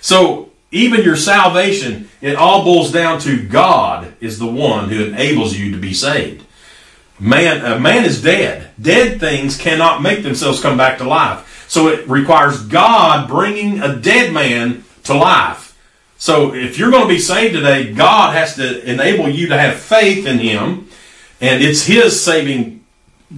So, 0.00 0.50
even 0.70 1.02
your 1.02 1.16
salvation, 1.16 2.08
it 2.22 2.34
all 2.34 2.64
boils 2.64 2.90
down 2.90 3.20
to 3.20 3.46
God 3.46 4.14
is 4.20 4.38
the 4.38 4.46
one 4.46 4.88
who 4.88 5.04
enables 5.04 5.56
you 5.56 5.70
to 5.72 5.78
be 5.78 5.92
saved. 5.92 6.44
Man, 7.20 7.64
a 7.64 7.78
man 7.78 8.04
is 8.04 8.22
dead. 8.22 8.70
Dead 8.80 9.20
things 9.20 9.56
cannot 9.58 10.02
make 10.02 10.22
themselves 10.22 10.60
come 10.60 10.78
back 10.78 10.98
to 10.98 11.04
life. 11.04 11.66
So 11.68 11.88
it 11.88 12.08
requires 12.08 12.62
God 12.66 13.28
bringing 13.28 13.80
a 13.80 13.96
dead 13.96 14.32
man 14.32 14.84
to 15.04 15.14
life. 15.14 15.78
So 16.18 16.54
if 16.54 16.78
you're 16.78 16.90
going 16.90 17.02
to 17.02 17.14
be 17.14 17.18
saved 17.18 17.54
today, 17.54 17.92
God 17.92 18.34
has 18.34 18.56
to 18.56 18.82
enable 18.90 19.28
you 19.28 19.48
to 19.48 19.58
have 19.58 19.78
faith 19.78 20.26
in 20.26 20.38
Him, 20.38 20.88
and 21.42 21.62
it's 21.62 21.84
His 21.84 22.18
saving 22.18 22.82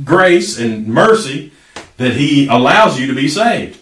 grace 0.04 0.58
and 0.61 0.87
mercy 0.87 1.50
that 1.96 2.12
He 2.12 2.46
allows 2.46 3.00
you 3.00 3.08
to 3.08 3.14
be 3.14 3.26
saved. 3.26 3.80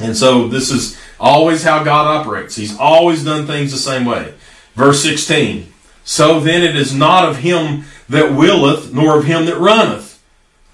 And 0.00 0.16
so 0.16 0.48
this 0.48 0.70
is 0.70 0.98
always 1.18 1.62
how 1.62 1.82
God 1.84 2.06
operates. 2.06 2.56
He's 2.56 2.78
always 2.78 3.24
done 3.24 3.46
things 3.46 3.72
the 3.72 3.78
same 3.78 4.04
way. 4.04 4.34
Verse 4.74 5.02
16. 5.02 5.70
So 6.04 6.40
then 6.40 6.62
it 6.62 6.74
is 6.74 6.94
not 6.94 7.28
of 7.28 7.38
him 7.38 7.84
that 8.08 8.34
willeth, 8.34 8.92
nor 8.92 9.18
of 9.18 9.26
him 9.26 9.44
that 9.46 9.58
runneth, 9.58 10.22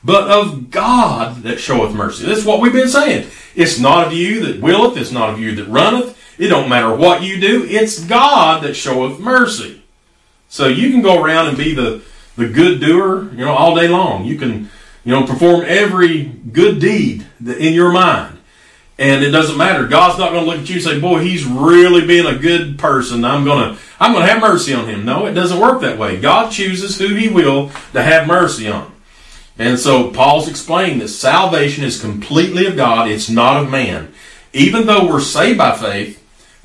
but 0.02 0.30
of 0.30 0.70
God 0.70 1.42
that 1.42 1.58
showeth 1.58 1.94
mercy. 1.94 2.24
That's 2.24 2.44
what 2.44 2.60
we've 2.60 2.72
been 2.72 2.88
saying. 2.88 3.28
It's 3.54 3.78
not 3.78 4.06
of 4.06 4.12
you 4.12 4.46
that 4.46 4.62
willeth, 4.62 4.96
it's 4.96 5.12
not 5.12 5.30
of 5.30 5.40
you 5.40 5.54
that 5.56 5.68
runneth. 5.68 6.16
It 6.38 6.48
don't 6.48 6.68
matter 6.68 6.94
what 6.94 7.22
you 7.22 7.40
do, 7.40 7.64
it's 7.64 8.04
God 8.04 8.62
that 8.62 8.74
showeth 8.74 9.18
mercy. 9.18 9.82
So 10.48 10.68
you 10.68 10.90
can 10.90 11.02
go 11.02 11.22
around 11.22 11.48
and 11.48 11.56
be 11.58 11.74
the, 11.74 12.02
the 12.36 12.48
good 12.48 12.80
doer, 12.80 13.30
you 13.32 13.44
know, 13.44 13.54
all 13.54 13.74
day 13.74 13.88
long. 13.88 14.24
You 14.24 14.38
can, 14.38 14.70
you 15.04 15.12
know, 15.12 15.26
perform 15.26 15.64
every 15.66 16.24
good 16.24 16.80
deed 16.80 17.26
in 17.40 17.74
your 17.74 17.92
mind. 17.92 18.38
And 18.98 19.22
it 19.22 19.30
doesn't 19.30 19.58
matter. 19.58 19.86
God's 19.86 20.18
not 20.18 20.32
going 20.32 20.44
to 20.44 20.50
look 20.50 20.60
at 20.60 20.68
you 20.70 20.76
and 20.76 20.84
say, 20.84 20.98
boy, 20.98 21.18
he's 21.20 21.44
really 21.44 22.06
being 22.06 22.24
a 22.24 22.38
good 22.38 22.78
person. 22.78 23.26
I'm 23.26 23.44
going 23.44 23.74
to, 23.74 23.80
I'm 24.00 24.12
going 24.12 24.24
to 24.24 24.32
have 24.32 24.40
mercy 24.40 24.72
on 24.72 24.88
him. 24.88 25.04
No, 25.04 25.26
it 25.26 25.34
doesn't 25.34 25.60
work 25.60 25.82
that 25.82 25.98
way. 25.98 26.18
God 26.18 26.50
chooses 26.50 26.98
who 26.98 27.14
he 27.14 27.28
will 27.28 27.70
to 27.92 28.02
have 28.02 28.26
mercy 28.26 28.68
on. 28.68 28.92
And 29.58 29.78
so 29.78 30.10
Paul's 30.10 30.48
explaining 30.48 30.98
that 31.00 31.08
salvation 31.08 31.84
is 31.84 32.00
completely 32.00 32.66
of 32.66 32.76
God. 32.76 33.10
It's 33.10 33.28
not 33.28 33.62
of 33.62 33.70
man. 33.70 34.14
Even 34.54 34.86
though 34.86 35.06
we're 35.06 35.20
saved 35.20 35.58
by 35.58 35.76
faith, 35.76 36.22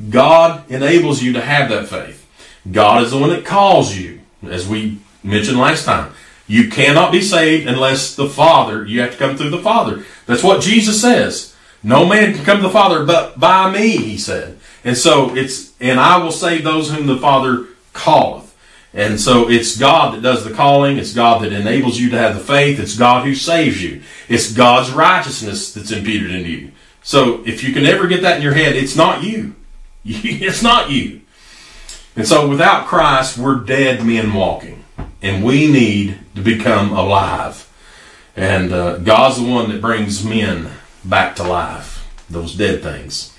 God 0.10 0.70
enables 0.72 1.22
you 1.22 1.34
to 1.34 1.42
have 1.42 1.70
that 1.70 1.90
faith. 1.90 2.26
God 2.70 3.04
is 3.04 3.12
the 3.12 3.18
one 3.18 3.30
that 3.32 3.46
calls 3.46 3.98
you, 3.98 4.22
as 4.44 4.68
we 4.68 5.00
mentioned 5.24 5.60
last 5.60 5.86
time. 5.86 6.14
You 6.48 6.70
cannot 6.70 7.12
be 7.12 7.22
saved 7.22 7.68
unless 7.68 8.16
the 8.16 8.28
Father, 8.28 8.86
you 8.86 9.02
have 9.02 9.12
to 9.12 9.18
come 9.18 9.38
through 9.38 9.52
the 9.52 9.62
Father. 9.62 10.04
That's 10.26 10.44
what 10.44 10.62
Jesus 10.62 11.02
says. 11.02 11.56
No 11.84 12.06
man 12.06 12.34
can 12.36 12.44
come 12.44 12.58
to 12.58 12.64
the 12.64 12.70
Father 12.70 13.06
but 13.06 13.40
by 13.40 13.72
me, 13.72 13.98
he 13.98 14.18
said. 14.18 14.60
And 14.84 14.98
so 14.98 15.36
it's, 15.36 15.74
and 15.80 16.00
I 16.00 16.18
will 16.18 16.32
save 16.32 16.64
those 16.64 16.92
whom 16.92 17.08
the 17.08 17.18
Father 17.18 17.68
calleth. 17.94 18.52
And 18.94 19.20
so 19.20 19.50
it's 19.50 19.78
God 19.78 20.14
that 20.14 20.22
does 20.22 20.44
the 20.44 20.54
calling. 20.54 20.98
It's 20.98 21.14
God 21.14 21.42
that 21.44 21.54
enables 21.54 21.98
you 21.98 22.10
to 22.10 22.18
have 22.18 22.36
the 22.36 22.44
faith. 22.44 22.80
It's 22.80 22.98
God 22.98 23.26
who 23.26 23.34
saves 23.34 23.82
you. 23.82 24.02
It's 24.28 24.52
God's 24.52 24.92
righteousness 24.92 25.74
that's 25.74 25.92
imputed 25.92 26.32
into 26.32 26.50
you. 26.50 26.72
So 27.02 27.42
if 27.46 27.64
you 27.64 27.74
can 27.74 27.86
ever 27.86 28.08
get 28.08 28.22
that 28.24 28.38
in 28.38 28.44
your 28.44 28.54
head, 28.54 28.76
it's 28.76 28.96
not 28.96 29.24
you. 29.24 29.56
it's 30.04 30.62
not 30.62 30.92
you. 30.92 31.22
And 32.16 32.28
so 32.28 32.50
without 32.50 32.88
Christ, 32.88 33.38
we're 33.38 33.60
dead 33.60 34.06
men 34.06 34.34
walking. 34.34 34.84
And 35.22 35.44
we 35.44 35.72
need 35.72 36.20
to 36.36 36.42
become 36.42 36.92
alive. 36.92 37.68
And 38.36 38.72
uh, 38.72 38.98
God's 38.98 39.42
the 39.42 39.50
one 39.50 39.70
that 39.70 39.82
brings 39.82 40.24
men 40.24 40.72
back 41.04 41.36
to 41.36 41.44
life, 41.44 42.08
those 42.30 42.56
dead 42.56 42.82
things. 42.82 43.36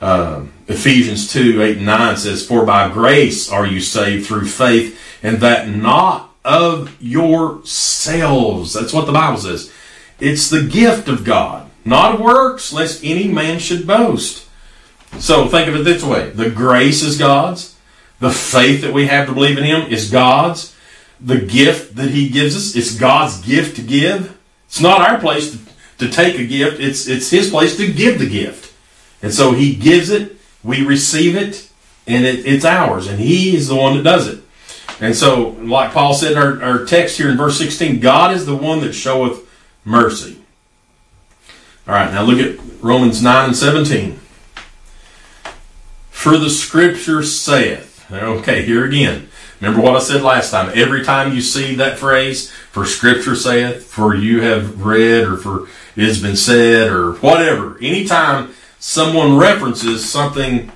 Uh, 0.00 0.46
Ephesians 0.66 1.30
2 1.32 1.62
8 1.62 1.76
and 1.78 1.86
9 1.86 2.16
says, 2.16 2.46
For 2.46 2.64
by 2.64 2.88
grace 2.90 3.50
are 3.50 3.66
you 3.66 3.80
saved 3.80 4.26
through 4.26 4.46
faith, 4.46 4.98
and 5.22 5.38
that 5.38 5.68
not 5.68 6.30
of 6.44 6.96
yourselves. 7.00 8.72
That's 8.72 8.92
what 8.92 9.06
the 9.06 9.12
Bible 9.12 9.38
says. 9.38 9.72
It's 10.18 10.48
the 10.48 10.62
gift 10.62 11.08
of 11.08 11.24
God, 11.24 11.70
not 11.84 12.14
of 12.14 12.20
works, 12.20 12.72
lest 12.72 13.04
any 13.04 13.28
man 13.28 13.58
should 13.58 13.86
boast. 13.86 14.46
So 15.18 15.48
think 15.48 15.68
of 15.68 15.74
it 15.74 15.84
this 15.84 16.04
way 16.04 16.30
the 16.30 16.50
grace 16.50 17.02
is 17.02 17.18
God's, 17.18 17.76
the 18.20 18.30
faith 18.30 18.82
that 18.82 18.94
we 18.94 19.06
have 19.06 19.26
to 19.26 19.34
believe 19.34 19.58
in 19.58 19.64
Him 19.64 19.90
is 19.90 20.10
God's, 20.10 20.76
the 21.20 21.38
gift 21.38 21.96
that 21.96 22.10
He 22.10 22.28
gives 22.28 22.56
us, 22.56 22.76
it's 22.76 22.96
God's 22.98 23.40
gift 23.40 23.76
to 23.76 23.82
give. 23.82 24.38
It's 24.66 24.80
not 24.80 25.00
our 25.00 25.18
place 25.18 25.52
to 25.52 25.70
to 26.00 26.08
take 26.08 26.38
a 26.38 26.44
gift. 26.44 26.80
It's, 26.80 27.06
it's 27.06 27.30
his 27.30 27.50
place 27.50 27.76
to 27.76 27.92
give 27.92 28.18
the 28.18 28.28
gift. 28.28 28.74
And 29.22 29.32
so 29.32 29.52
he 29.52 29.74
gives 29.74 30.10
it, 30.10 30.36
we 30.64 30.84
receive 30.84 31.36
it, 31.36 31.70
and 32.06 32.24
it, 32.24 32.46
it's 32.46 32.64
ours. 32.64 33.06
And 33.06 33.20
he 33.20 33.54
is 33.54 33.68
the 33.68 33.76
one 33.76 33.96
that 33.96 34.02
does 34.02 34.26
it. 34.26 34.42
And 34.98 35.14
so, 35.14 35.50
like 35.60 35.92
Paul 35.92 36.14
said 36.14 36.32
in 36.32 36.38
our, 36.38 36.62
our 36.62 36.84
text 36.84 37.16
here 37.16 37.30
in 37.30 37.36
verse 37.36 37.58
16, 37.58 38.00
God 38.00 38.34
is 38.34 38.44
the 38.44 38.56
one 38.56 38.80
that 38.80 38.92
showeth 38.92 39.48
mercy. 39.84 40.38
All 41.86 41.94
right, 41.94 42.12
now 42.12 42.22
look 42.22 42.38
at 42.38 42.58
Romans 42.82 43.22
9 43.22 43.48
and 43.48 43.56
17. 43.56 44.18
For 46.10 46.36
the 46.36 46.50
scripture 46.50 47.22
saith, 47.22 48.10
okay, 48.10 48.62
here 48.62 48.84
again. 48.84 49.29
Remember 49.60 49.82
what 49.82 49.96
I 49.96 49.98
said 49.98 50.22
last 50.22 50.50
time. 50.50 50.72
Every 50.74 51.04
time 51.04 51.34
you 51.34 51.42
see 51.42 51.74
that 51.74 51.98
phrase, 51.98 52.50
for 52.50 52.86
scripture 52.86 53.36
saith, 53.36 53.84
for 53.84 54.14
you 54.14 54.40
have 54.40 54.82
read, 54.82 55.24
or 55.24 55.36
for 55.36 55.68
it 55.96 56.04
has 56.04 56.22
been 56.22 56.36
said 56.36 56.90
or 56.90 57.12
whatever. 57.14 57.76
Anytime 57.78 58.54
someone 58.78 59.36
references 59.36 60.08
something 60.10 60.72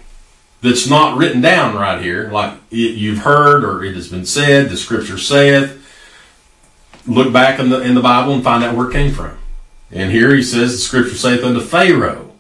that's 0.61 0.89
not 0.89 1.17
written 1.17 1.41
down 1.41 1.75
right 1.75 2.03
here, 2.03 2.31
like 2.31 2.59
it, 2.71 2.97
you've 2.97 3.19
heard 3.19 3.65
or 3.65 3.83
it 3.83 3.95
has 3.95 4.09
been 4.09 4.27
said, 4.27 4.69
the 4.69 4.77
scripture 4.77 5.19
saith, 5.19 5.81
look 7.07 7.33
back 7.33 7.59
in 7.59 7.71
the 7.71 7.81
in 7.81 7.95
the 7.95 8.03
Bible 8.03 8.35
and 8.35 8.45
find 8.45 8.65
out 8.65 8.77
where 8.77 8.91
it 8.91 8.93
came 8.93 9.13
from. 9.13 9.39
And 9.91 10.11
here 10.11 10.35
he 10.35 10.43
says, 10.43 10.73
the 10.73 10.79
scripture 10.79 11.17
saith 11.17 11.45
unto 11.45 11.61
Pharaoh, 11.61 12.33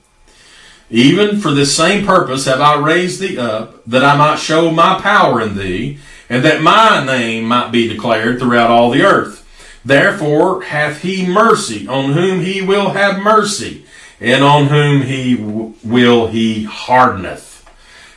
Even 0.90 1.40
for 1.40 1.52
this 1.52 1.76
same 1.76 2.04
purpose 2.04 2.46
have 2.46 2.60
I 2.60 2.78
raised 2.78 3.20
thee 3.20 3.38
up, 3.38 3.84
that 3.86 4.04
I 4.04 4.16
might 4.16 4.36
show 4.36 4.70
my 4.70 5.00
power 5.00 5.40
in 5.40 5.56
thee, 5.56 5.98
and 6.28 6.45
that 6.45 6.62
my 6.62 7.04
name 7.04 7.45
might 7.45 7.71
be 7.71 7.88
declared 7.88 8.38
throughout 8.38 8.71
all 8.71 8.90
the 8.90 9.02
earth. 9.02 9.40
Therefore 9.85 10.62
hath 10.62 11.02
he 11.02 11.26
mercy 11.26 11.87
on 11.87 12.12
whom 12.12 12.40
he 12.40 12.62
will 12.62 12.90
have 12.90 13.23
mercy, 13.23 13.85
and 14.21 14.43
on 14.43 14.66
whom 14.66 15.02
he 15.02 15.37
w- 15.37 15.75
will 15.85 16.28
he 16.28 16.64
hardeneth. 16.64 17.69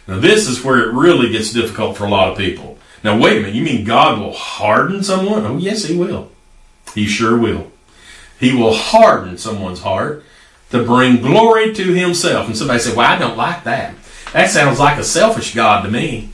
Now 0.08 0.20
this 0.20 0.48
is 0.48 0.64
where 0.64 0.80
it 0.80 0.94
really 0.94 1.32
gets 1.32 1.52
difficult 1.52 1.98
for 1.98 2.06
a 2.06 2.10
lot 2.10 2.32
of 2.32 2.38
people. 2.38 2.78
Now 3.04 3.20
wait 3.20 3.38
a 3.38 3.40
minute, 3.42 3.56
you 3.56 3.64
mean 3.64 3.84
God 3.84 4.20
will 4.20 4.34
harden 4.34 5.04
someone? 5.04 5.46
Oh 5.46 5.58
yes, 5.58 5.84
he 5.84 5.98
will. 5.98 6.32
He 6.96 7.06
sure 7.06 7.38
will. 7.38 7.72
He 8.40 8.56
will 8.56 8.74
harden 8.74 9.38
someone's 9.38 9.82
heart 9.82 10.24
to 10.70 10.84
bring 10.84 11.22
glory 11.22 11.74
to 11.74 11.94
himself. 11.94 12.48
And 12.48 12.58
somebody 12.58 12.80
say, 12.80 12.96
well, 12.96 13.12
I 13.12 13.18
don't 13.18 13.38
like 13.38 13.64
that. 13.64 13.96
That 14.34 14.50
sounds 14.50 14.80
like 14.80 14.98
a 14.98 15.04
selfish 15.04 15.56
God 15.56 15.84
to 15.84 15.90
me. 15.90 16.30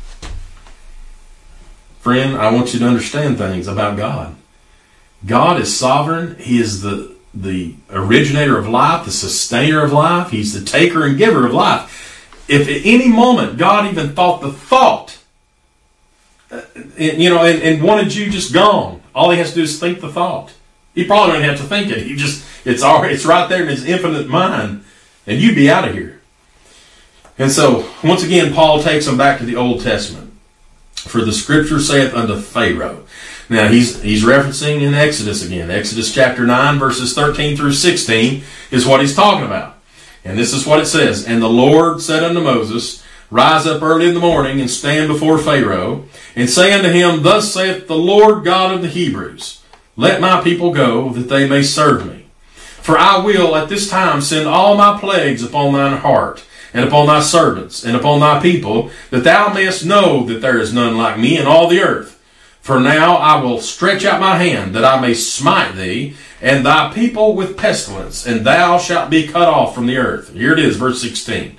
Friend, 2.03 2.35
I 2.35 2.51
want 2.51 2.73
you 2.73 2.81
to 2.81 2.85
understand 2.85 3.37
things 3.37 3.65
about 3.65 3.95
God. 3.95 4.35
God 5.25 5.61
is 5.61 5.73
sovereign. 5.73 6.35
He 6.37 6.59
is 6.59 6.81
the, 6.81 7.15
the 7.33 7.75
originator 7.89 8.57
of 8.57 8.67
life, 8.67 9.05
the 9.05 9.11
sustainer 9.11 9.81
of 9.81 9.93
life. 9.93 10.29
He's 10.29 10.51
the 10.51 10.65
taker 10.65 11.05
and 11.05 11.17
giver 11.17 11.47
of 11.47 11.53
life. 11.53 12.43
If 12.49 12.67
at 12.67 12.85
any 12.85 13.07
moment 13.07 13.57
God 13.57 13.89
even 13.89 14.13
thought 14.13 14.41
the 14.41 14.51
thought, 14.51 15.17
uh, 16.51 16.59
you 16.97 17.29
know, 17.29 17.41
and, 17.41 17.63
and 17.63 17.81
wanted 17.81 18.13
you 18.13 18.29
just 18.29 18.53
gone, 18.53 19.01
all 19.15 19.29
he 19.31 19.37
has 19.37 19.51
to 19.51 19.55
do 19.55 19.61
is 19.63 19.79
think 19.79 20.01
the 20.01 20.11
thought. 20.11 20.51
He 20.93 21.05
probably 21.05 21.35
don't 21.35 21.43
have 21.43 21.57
to 21.59 21.63
think 21.63 21.89
it. 21.89 22.05
He 22.05 22.17
just, 22.17 22.45
it's 22.65 22.83
all, 22.83 23.01
it's 23.05 23.25
right 23.25 23.47
there 23.47 23.61
in 23.61 23.69
his 23.69 23.85
infinite 23.85 24.27
mind, 24.27 24.83
and 25.25 25.39
you'd 25.39 25.55
be 25.55 25.69
out 25.69 25.87
of 25.87 25.93
here. 25.93 26.19
And 27.37 27.49
so, 27.49 27.89
once 28.03 28.25
again, 28.25 28.53
Paul 28.53 28.83
takes 28.83 29.05
them 29.05 29.17
back 29.17 29.39
to 29.39 29.45
the 29.45 29.55
Old 29.55 29.81
Testament. 29.81 30.22
For 31.03 31.21
the 31.21 31.33
scripture 31.33 31.79
saith 31.79 32.13
unto 32.13 32.39
Pharaoh, 32.39 33.05
now 33.49 33.67
he's 33.67 34.01
he's 34.01 34.23
referencing 34.23 34.81
in 34.81 34.93
Exodus 34.93 35.45
again. 35.45 35.69
Exodus 35.69 36.13
chapter 36.13 36.45
9 36.45 36.79
verses 36.79 37.13
13 37.13 37.57
through 37.57 37.73
16 37.73 38.43
is 38.71 38.85
what 38.85 39.01
he's 39.01 39.15
talking 39.15 39.45
about. 39.45 39.77
And 40.23 40.37
this 40.37 40.53
is 40.53 40.65
what 40.65 40.79
it 40.79 40.85
says. 40.85 41.25
And 41.25 41.41
the 41.41 41.49
Lord 41.49 42.01
said 42.01 42.23
unto 42.23 42.41
Moses, 42.41 43.03
Rise 43.29 43.65
up 43.65 43.81
early 43.81 44.07
in 44.07 44.13
the 44.13 44.19
morning 44.19 44.61
and 44.61 44.69
stand 44.69 45.07
before 45.07 45.37
Pharaoh, 45.37 46.05
and 46.35 46.49
say 46.49 46.71
unto 46.71 46.89
him, 46.89 47.23
Thus 47.23 47.51
saith 47.51 47.87
the 47.87 47.97
Lord 47.97 48.45
God 48.45 48.73
of 48.73 48.81
the 48.81 48.87
Hebrews, 48.87 49.61
Let 49.97 50.21
my 50.21 50.41
people 50.41 50.71
go, 50.71 51.09
that 51.09 51.29
they 51.29 51.49
may 51.49 51.63
serve 51.63 52.05
me. 52.05 52.27
For 52.55 52.97
I 52.97 53.17
will 53.17 53.55
at 53.55 53.69
this 53.69 53.89
time 53.89 54.21
send 54.21 54.47
all 54.47 54.77
my 54.77 54.99
plagues 54.99 55.41
upon 55.41 55.73
thine 55.73 55.97
heart, 55.97 56.43
and 56.73 56.85
upon 56.85 57.07
thy 57.07 57.21
servants, 57.21 57.85
and 57.85 57.95
upon 57.95 58.19
thy 58.19 58.41
people, 58.41 58.89
that 59.11 59.23
thou 59.23 59.53
mayest 59.53 59.85
know 59.85 60.25
that 60.25 60.41
there 60.41 60.59
is 60.59 60.73
none 60.73 60.97
like 60.97 61.19
me 61.19 61.37
in 61.37 61.45
all 61.45 61.67
the 61.67 61.81
earth. 61.81 62.19
For 62.61 62.79
now 62.79 63.15
I 63.15 63.41
will 63.41 63.59
stretch 63.59 64.05
out 64.05 64.21
my 64.21 64.37
hand 64.37 64.73
that 64.73 64.85
I 64.85 64.99
may 64.99 65.13
smite 65.13 65.75
thee 65.75 66.15
and 66.41 66.65
thy 66.65 66.93
people 66.93 67.35
with 67.35 67.57
pestilence, 67.57 68.25
and 68.25 68.45
thou 68.45 68.77
shalt 68.77 69.09
be 69.09 69.27
cut 69.27 69.47
off 69.47 69.75
from 69.75 69.85
the 69.85 69.97
earth. 69.97 70.33
Here 70.33 70.53
it 70.53 70.59
is, 70.59 70.77
verse 70.77 71.01
16. 71.01 71.57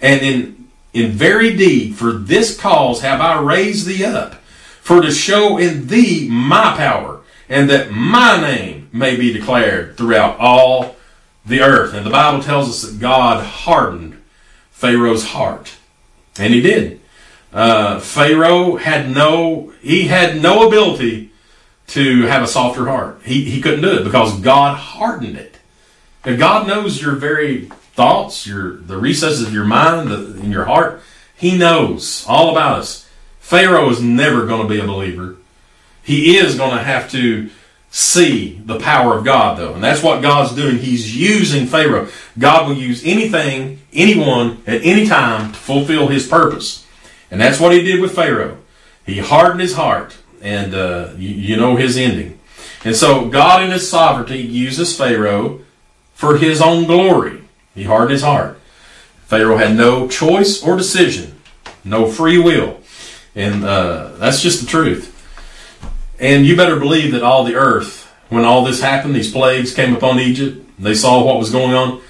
And 0.00 0.20
in, 0.22 0.68
in 0.92 1.12
very 1.12 1.56
deed, 1.56 1.96
for 1.96 2.12
this 2.12 2.58
cause 2.58 3.00
have 3.02 3.20
I 3.20 3.40
raised 3.40 3.86
thee 3.86 4.04
up, 4.04 4.34
for 4.80 5.02
to 5.02 5.10
show 5.10 5.58
in 5.58 5.88
thee 5.88 6.28
my 6.30 6.76
power, 6.76 7.22
and 7.48 7.68
that 7.68 7.90
my 7.90 8.40
name 8.40 8.88
may 8.92 9.16
be 9.16 9.32
declared 9.32 9.96
throughout 9.96 10.38
all 10.38 10.96
the 11.44 11.60
earth. 11.60 11.92
And 11.92 12.06
the 12.06 12.10
Bible 12.10 12.42
tells 12.42 12.68
us 12.68 12.90
that 12.90 13.00
God 13.00 13.44
hardened 13.44 14.15
Pharaoh's 14.76 15.24
heart. 15.24 15.74
And 16.38 16.52
he 16.52 16.60
did. 16.60 17.00
Uh, 17.50 17.98
Pharaoh 17.98 18.76
had 18.76 19.10
no, 19.10 19.72
he 19.80 20.08
had 20.08 20.42
no 20.42 20.68
ability 20.68 21.30
to 21.88 22.22
have 22.24 22.42
a 22.42 22.46
softer 22.46 22.86
heart. 22.86 23.22
He, 23.24 23.44
he 23.44 23.62
couldn't 23.62 23.80
do 23.80 23.98
it 23.98 24.04
because 24.04 24.38
God 24.40 24.76
hardened 24.76 25.38
it. 25.38 25.56
If 26.26 26.38
God 26.38 26.66
knows 26.66 27.00
your 27.00 27.14
very 27.14 27.70
thoughts, 27.94 28.46
your 28.46 28.76
the 28.76 28.98
recesses 28.98 29.46
of 29.46 29.54
your 29.54 29.64
mind, 29.64 30.10
the, 30.10 30.38
in 30.40 30.52
your 30.52 30.66
heart, 30.66 31.00
He 31.34 31.56
knows 31.56 32.26
all 32.28 32.50
about 32.50 32.80
us. 32.80 33.08
Pharaoh 33.40 33.88
is 33.88 34.02
never 34.02 34.44
going 34.44 34.68
to 34.68 34.68
be 34.68 34.80
a 34.80 34.86
believer. 34.86 35.36
He 36.02 36.36
is 36.36 36.58
going 36.58 36.76
to 36.76 36.82
have 36.82 37.10
to 37.12 37.48
see 37.96 38.60
the 38.66 38.78
power 38.78 39.16
of 39.16 39.24
God, 39.24 39.56
though. 39.56 39.72
And 39.72 39.82
that's 39.82 40.02
what 40.02 40.20
God's 40.20 40.54
doing. 40.54 40.76
He's 40.76 41.16
using 41.16 41.66
Pharaoh. 41.66 42.08
God 42.38 42.68
will 42.68 42.76
use 42.76 43.02
anything, 43.06 43.80
anyone, 43.90 44.62
at 44.66 44.84
any 44.84 45.06
time 45.06 45.52
to 45.52 45.58
fulfill 45.58 46.08
his 46.08 46.28
purpose. 46.28 46.86
And 47.30 47.40
that's 47.40 47.58
what 47.58 47.72
he 47.72 47.82
did 47.82 48.02
with 48.02 48.14
Pharaoh. 48.14 48.58
He 49.06 49.18
hardened 49.18 49.62
his 49.62 49.76
heart, 49.76 50.18
and 50.42 50.74
uh, 50.74 51.12
you, 51.16 51.30
you 51.30 51.56
know 51.56 51.76
his 51.76 51.96
ending. 51.96 52.38
And 52.84 52.94
so 52.94 53.30
God, 53.30 53.62
in 53.62 53.70
his 53.70 53.88
sovereignty, 53.88 54.42
uses 54.42 54.94
Pharaoh 54.94 55.62
for 56.12 56.36
his 56.36 56.60
own 56.60 56.84
glory. 56.84 57.44
He 57.74 57.84
hardened 57.84 58.10
his 58.10 58.22
heart. 58.22 58.60
Pharaoh 59.24 59.56
had 59.56 59.74
no 59.74 60.06
choice 60.06 60.62
or 60.62 60.76
decision, 60.76 61.40
no 61.82 62.06
free 62.06 62.36
will. 62.36 62.78
And 63.34 63.64
uh, 63.64 64.16
that's 64.16 64.42
just 64.42 64.60
the 64.60 64.66
truth. 64.66 65.15
And 66.18 66.46
you 66.46 66.56
better 66.56 66.78
believe 66.78 67.12
that 67.12 67.22
all 67.22 67.44
the 67.44 67.54
earth, 67.54 68.10
when 68.28 68.44
all 68.44 68.64
this 68.64 68.80
happened, 68.80 69.14
these 69.14 69.32
plagues 69.32 69.74
came 69.74 69.94
upon 69.94 70.18
Egypt, 70.18 70.66
they 70.78 70.94
saw 70.94 71.22
what 71.24 71.38
was 71.38 71.50
going 71.50 71.74
on, 71.74 72.00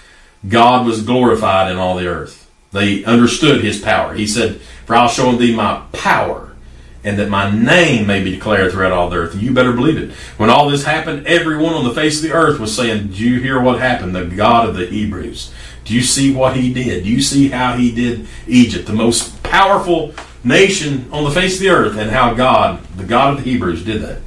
God 0.48 0.86
was 0.86 1.02
glorified 1.02 1.70
in 1.70 1.78
all 1.78 1.96
the 1.96 2.06
earth. 2.06 2.48
They 2.72 3.04
understood 3.04 3.64
his 3.64 3.80
power. 3.80 4.14
He 4.14 4.26
said, 4.26 4.60
For 4.86 4.94
I'll 4.94 5.08
show 5.08 5.32
thee 5.32 5.54
my 5.54 5.82
power, 5.92 6.54
and 7.02 7.18
that 7.18 7.28
my 7.28 7.50
name 7.50 8.06
may 8.06 8.22
be 8.22 8.32
declared 8.32 8.72
throughout 8.72 8.92
all 8.92 9.10
the 9.10 9.16
earth. 9.16 9.32
And 9.34 9.42
you 9.42 9.52
better 9.52 9.72
believe 9.72 9.96
it. 9.96 10.12
When 10.36 10.50
all 10.50 10.68
this 10.68 10.84
happened, 10.84 11.26
everyone 11.26 11.74
on 11.74 11.84
the 11.84 11.94
face 11.94 12.18
of 12.18 12.22
the 12.22 12.34
earth 12.34 12.60
was 12.60 12.74
saying, 12.74 13.08
Do 13.08 13.28
you 13.28 13.40
hear 13.40 13.60
what 13.60 13.80
happened? 13.80 14.14
The 14.14 14.24
God 14.24 14.68
of 14.68 14.76
the 14.76 14.86
Hebrews. 14.86 15.52
Do 15.84 15.94
you 15.94 16.02
see 16.02 16.34
what 16.34 16.56
he 16.56 16.72
did? 16.72 17.04
Do 17.04 17.10
you 17.10 17.22
see 17.22 17.48
how 17.48 17.76
he 17.76 17.92
did 17.92 18.26
Egypt, 18.48 18.86
the 18.86 18.92
most 18.92 19.40
powerful 19.44 20.12
nation 20.46 21.08
on 21.12 21.24
the 21.24 21.30
face 21.30 21.54
of 21.54 21.60
the 21.60 21.68
earth, 21.68 21.98
and 21.98 22.10
how 22.10 22.34
God, 22.34 22.82
the 22.96 23.04
God 23.04 23.36
of 23.36 23.44
the 23.44 23.50
Hebrews, 23.50 23.84
did 23.84 24.02
that. 24.02 24.20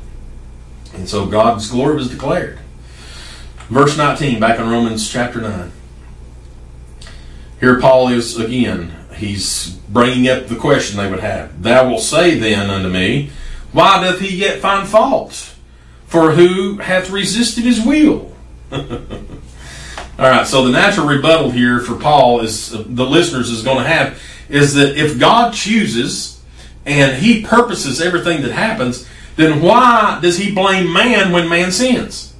And 0.93 1.07
so 1.07 1.25
God's 1.25 1.69
glory 1.69 1.95
was 1.95 2.09
declared. 2.09 2.59
Verse 3.69 3.97
19, 3.97 4.39
back 4.39 4.59
in 4.59 4.69
Romans 4.69 5.09
chapter 5.09 5.39
9. 5.39 5.71
Here 7.59 7.79
Paul 7.79 8.09
is 8.09 8.37
again, 8.37 8.93
he's 9.15 9.69
bringing 9.89 10.27
up 10.27 10.47
the 10.47 10.55
question 10.55 10.97
they 10.97 11.09
would 11.09 11.19
have. 11.19 11.61
Thou 11.61 11.89
wilt 11.89 12.01
say 12.01 12.37
then 12.37 12.69
unto 12.69 12.89
me, 12.89 13.31
Why 13.71 14.03
doth 14.03 14.19
he 14.19 14.35
yet 14.35 14.59
find 14.59 14.87
fault? 14.87 15.53
For 16.07 16.31
who 16.31 16.77
hath 16.77 17.11
resisted 17.11 17.63
his 17.63 17.85
will? 17.85 18.33
All 20.19 20.29
right, 20.29 20.45
so 20.45 20.65
the 20.65 20.71
natural 20.71 21.07
rebuttal 21.07 21.49
here 21.49 21.79
for 21.79 21.95
Paul 21.95 22.41
is 22.41 22.71
the 22.71 23.05
listeners 23.05 23.49
is 23.49 23.63
going 23.63 23.77
to 23.77 23.89
have 23.89 24.21
is 24.49 24.73
that 24.73 24.97
if 24.97 25.17
God 25.17 25.53
chooses 25.53 26.41
and 26.85 27.23
He 27.23 27.41
purposes 27.41 28.01
everything 28.01 28.41
that 28.41 28.51
happens, 28.51 29.07
then 29.37 29.61
why 29.61 30.19
does 30.21 30.37
He 30.37 30.53
blame 30.53 30.91
man 30.91 31.31
when 31.31 31.47
man 31.47 31.71
sins? 31.71 32.33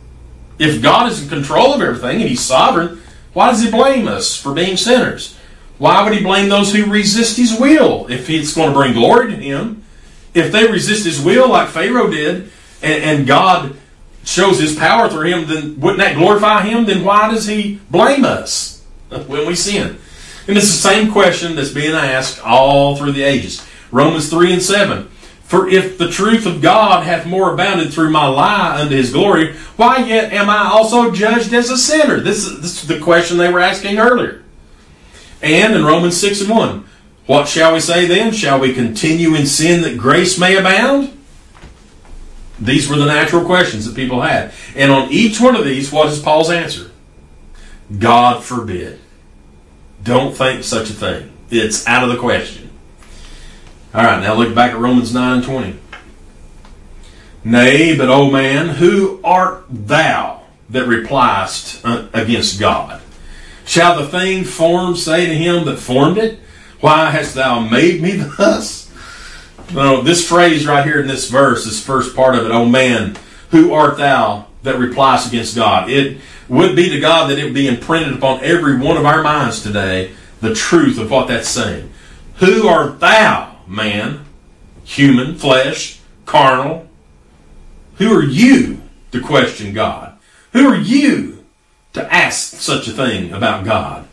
If 0.58 0.82
God 0.82 1.10
is 1.10 1.24
in 1.24 1.30
control 1.30 1.74
of 1.74 1.80
everything 1.82 2.20
and 2.20 2.30
He's 2.30 2.42
sovereign, 2.42 3.02
why 3.32 3.50
does 3.50 3.64
He 3.64 3.72
blame 3.72 4.10
us 4.10 4.36
for 4.36 4.54
being 4.54 4.76
sinners? 4.76 5.38
Why 5.78 6.04
would 6.04 6.12
He 6.12 6.22
blame 6.22 6.50
those 6.50 6.74
who 6.74 6.92
resist 6.92 7.38
His 7.38 7.58
will 7.58 8.08
if 8.12 8.30
it's 8.30 8.54
going 8.54 8.74
to 8.74 8.78
bring 8.78 8.92
glory 8.92 9.32
to 9.32 9.38
Him? 9.38 9.86
If 10.34 10.52
they 10.52 10.70
resist 10.70 11.06
His 11.06 11.22
will 11.22 11.48
like 11.48 11.70
Pharaoh 11.70 12.12
did, 12.12 12.52
and, 12.82 13.04
and 13.04 13.26
God 13.26 13.79
shows 14.30 14.60
His 14.60 14.76
power 14.76 15.10
through 15.10 15.28
him, 15.28 15.48
then 15.48 15.80
wouldn't 15.80 16.00
that 16.00 16.16
glorify 16.16 16.64
Him? 16.64 16.86
Then 16.86 17.04
why 17.04 17.32
does 17.32 17.48
He 17.48 17.80
blame 17.90 18.24
us 18.24 18.84
when 19.10 19.48
we 19.48 19.56
sin? 19.56 19.98
And 20.48 20.58
it's 20.58 20.68
the 20.68 20.90
same 20.90 21.12
question 21.12 21.56
that's 21.56 21.72
being 21.72 21.94
asked 21.94 22.44
all 22.44 22.96
through 22.96 23.12
the 23.12 23.24
ages. 23.24 23.66
Romans 23.92 24.30
3 24.30 24.54
and 24.54 24.62
7. 24.62 25.08
For 25.44 25.68
if 25.68 25.98
the 25.98 26.10
truth 26.10 26.46
of 26.46 26.62
God 26.62 27.04
hath 27.04 27.26
more 27.26 27.54
abounded 27.54 27.92
through 27.92 28.12
my 28.12 28.28
lie 28.28 28.80
unto 28.80 28.96
his 28.96 29.12
glory, 29.12 29.56
why 29.78 29.98
yet 29.98 30.32
am 30.32 30.50
I 30.50 30.70
also 30.70 31.12
judged 31.12 31.54
as 31.54 31.72
a 31.72 31.78
sinner? 31.78 32.20
This 32.20 32.46
is, 32.46 32.62
this 32.62 32.82
is 32.82 32.88
the 32.88 33.00
question 33.00 33.38
they 33.38 33.52
were 33.52 33.60
asking 33.60 33.98
earlier. 33.98 34.44
And 35.42 35.74
in 35.74 35.86
Romans 35.86 36.18
6 36.18 36.42
and 36.42 36.50
1, 36.52 36.86
what 37.26 37.48
shall 37.48 37.74
we 37.74 37.80
say 37.80 38.06
then? 38.06 38.32
Shall 38.32 38.60
we 38.60 38.74
continue 38.74 39.36
in 39.36 39.46
sin 39.46 39.82
that 39.82 39.98
grace 39.98 40.40
may 40.40 40.56
abound? 40.56 41.19
These 42.62 42.90
were 42.90 42.98
the 42.98 43.06
natural 43.06 43.46
questions 43.46 43.86
that 43.86 43.96
people 43.96 44.22
had. 44.22 44.52
And 44.76 44.92
on 44.92 45.12
each 45.12 45.40
one 45.40 45.56
of 45.56 45.66
these, 45.66 45.92
what 45.92 46.10
is 46.10 46.20
Paul's 46.20 46.50
answer? 46.50 46.92
God 47.98 48.44
forbid. 48.44 49.00
Don't 50.04 50.36
think 50.36 50.64
such 50.64 50.90
a 50.90 50.94
thing. 50.94 51.32
It's 51.50 51.88
out 51.88 52.04
of 52.04 52.10
the 52.10 52.18
question. 52.18 52.70
All 53.94 54.04
right, 54.04 54.22
now 54.22 54.36
look 54.36 54.54
back 54.54 54.72
at 54.72 54.78
Romans 54.78 55.14
9 55.14 55.42
20. 55.42 55.80
Nay, 57.44 57.98
but, 57.98 58.10
O 58.10 58.30
man, 58.30 58.70
who 58.70 59.20
art 59.24 59.66
thou 59.70 60.42
that 60.70 60.88
repliest 60.88 61.84
uh, 61.86 62.08
against 62.14 62.60
God? 62.60 63.02
Shall 63.66 63.98
the 63.98 64.08
thing 64.08 64.44
formed 64.44 64.98
say 64.98 65.26
to 65.26 65.34
him 65.34 65.66
that 65.66 65.78
formed 65.78 66.18
it, 66.18 66.40
Why 66.82 67.10
hast 67.12 67.36
thou 67.36 67.60
made 67.60 68.02
me 68.02 68.18
thus? 68.18 68.79
No, 69.74 70.02
this 70.02 70.28
phrase 70.28 70.66
right 70.66 70.86
here 70.86 71.00
in 71.00 71.08
this 71.08 71.30
verse, 71.30 71.66
this 71.66 71.84
first 71.84 72.16
part 72.16 72.36
of 72.36 72.46
it, 72.46 72.52
oh 72.52 72.66
man, 72.66 73.18
who 73.52 73.74
art 73.74 73.98
thou 73.98 74.48
that 74.64 74.80
repliest 74.80 75.28
against 75.28 75.56
God? 75.56 75.90
It 75.90 76.20
would 76.48 76.76
be 76.76 76.90
to 76.90 77.00
God 77.00 77.30
that 77.30 77.38
it 77.38 77.44
would 77.44 77.54
be 77.54 77.68
imprinted 77.68 78.14
upon 78.14 78.44
every 78.44 78.78
one 78.78 78.98
of 78.98 79.06
our 79.06 79.22
minds 79.22 79.62
today 79.62 80.12
the 80.42 80.56
truth 80.56 80.98
of 80.98 81.12
what 81.12 81.28
that's 81.28 81.50
saying. 81.50 81.92
Who 82.38 82.68
art 82.68 83.00
thou, 83.00 83.58
man, 83.68 84.26
human, 84.84 85.36
flesh, 85.36 86.00
carnal? 86.26 86.88
Who 87.98 88.12
are 88.18 88.24
you 88.24 88.82
to 89.12 89.22
question 89.22 89.74
God? 89.74 90.18
Who 90.54 90.68
are 90.68 90.78
you 90.78 91.46
to 91.94 92.14
ask 92.14 92.56
such 92.56 92.88
a 92.88 92.92
thing 92.92 93.34
about 93.34 93.66
God? 93.66 94.08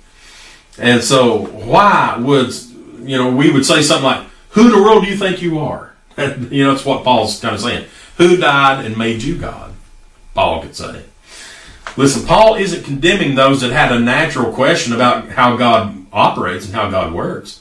And 0.78 1.02
so, 1.02 1.46
why 1.46 2.16
would, 2.18 2.52
you 3.00 3.16
know, 3.16 3.30
we 3.30 3.50
would 3.50 3.64
say 3.64 3.80
something 3.80 4.04
like, 4.04 4.25
Who 4.56 4.68
in 4.68 4.72
the 4.72 4.82
world 4.82 5.04
do 5.04 5.10
you 5.10 5.18
think 5.18 5.42
you 5.42 5.58
are? 5.58 5.92
you 6.16 6.64
know, 6.64 6.72
that's 6.72 6.86
what 6.86 7.04
Paul's 7.04 7.38
kind 7.40 7.54
of 7.54 7.60
saying. 7.60 7.84
Who 8.16 8.38
died 8.38 8.86
and 8.86 8.96
made 8.96 9.22
you 9.22 9.36
God? 9.36 9.74
Paul 10.34 10.62
could 10.62 10.74
say. 10.74 11.02
Listen, 11.98 12.26
Paul 12.26 12.54
isn't 12.54 12.82
condemning 12.82 13.34
those 13.34 13.60
that 13.60 13.70
had 13.70 13.92
a 13.92 14.00
natural 14.00 14.54
question 14.54 14.94
about 14.94 15.28
how 15.28 15.58
God 15.58 16.06
operates 16.10 16.64
and 16.64 16.74
how 16.74 16.90
God 16.90 17.12
works. 17.12 17.60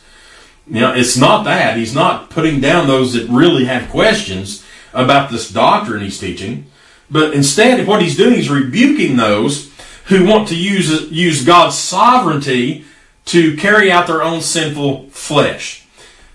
You 0.67 0.79
know, 0.79 0.93
it's 0.93 1.17
not 1.17 1.43
that. 1.43 1.77
He's 1.77 1.93
not 1.93 2.29
putting 2.29 2.61
down 2.61 2.87
those 2.87 3.11
that 3.11 3.27
really 3.27 3.65
have 3.65 3.89
questions 3.89 4.65
about 4.93 5.29
this 5.29 5.51
doctrine 5.51 6.01
he's 6.01 6.17
teaching. 6.17 6.65
But 7.11 7.33
instead, 7.33 7.85
what 7.85 8.01
he's 8.01 8.15
doing 8.15 8.35
is 8.35 8.49
rebuking 8.49 9.17
those 9.17 9.69
who 10.05 10.25
want 10.25 10.47
to 10.47 10.55
use, 10.55 11.11
use 11.11 11.43
God's 11.43 11.77
sovereignty 11.77 12.85
to 13.25 13.57
carry 13.57 13.91
out 13.91 14.07
their 14.07 14.23
own 14.23 14.39
sinful 14.39 15.09
flesh. 15.09 15.84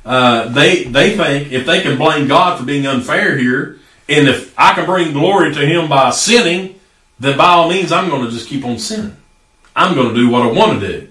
Uh, 0.04 0.48
they, 0.48 0.84
they 0.84 1.16
think 1.16 1.52
if 1.52 1.66
they 1.66 1.82
can 1.82 1.98
blame 1.98 2.26
God 2.26 2.58
for 2.58 2.64
being 2.64 2.86
unfair 2.86 3.36
here, 3.36 3.78
and 4.08 4.28
if 4.28 4.58
I 4.58 4.74
can 4.74 4.86
bring 4.86 5.12
glory 5.12 5.54
to 5.54 5.66
Him 5.66 5.88
by 5.88 6.10
sinning, 6.10 6.80
then 7.18 7.36
by 7.36 7.48
all 7.50 7.68
means, 7.68 7.92
I'm 7.92 8.08
going 8.08 8.24
to 8.24 8.30
just 8.30 8.48
keep 8.48 8.64
on 8.64 8.78
sinning. 8.78 9.16
I'm 9.76 9.94
going 9.94 10.08
to 10.08 10.14
do 10.14 10.28
what 10.28 10.42
I 10.42 10.50
want 10.50 10.80
to 10.80 10.86
do. 10.86 11.08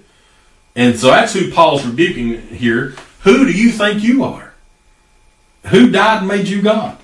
And 0.75 0.97
so 0.97 1.07
that's 1.07 1.33
who 1.33 1.51
Paul's 1.51 1.85
rebuking 1.85 2.41
here. 2.47 2.95
Who 3.21 3.45
do 3.45 3.51
you 3.51 3.71
think 3.71 4.03
you 4.03 4.23
are? 4.23 4.53
Who 5.67 5.91
died 5.91 6.19
and 6.19 6.27
made 6.27 6.47
you 6.47 6.61
God? 6.61 6.97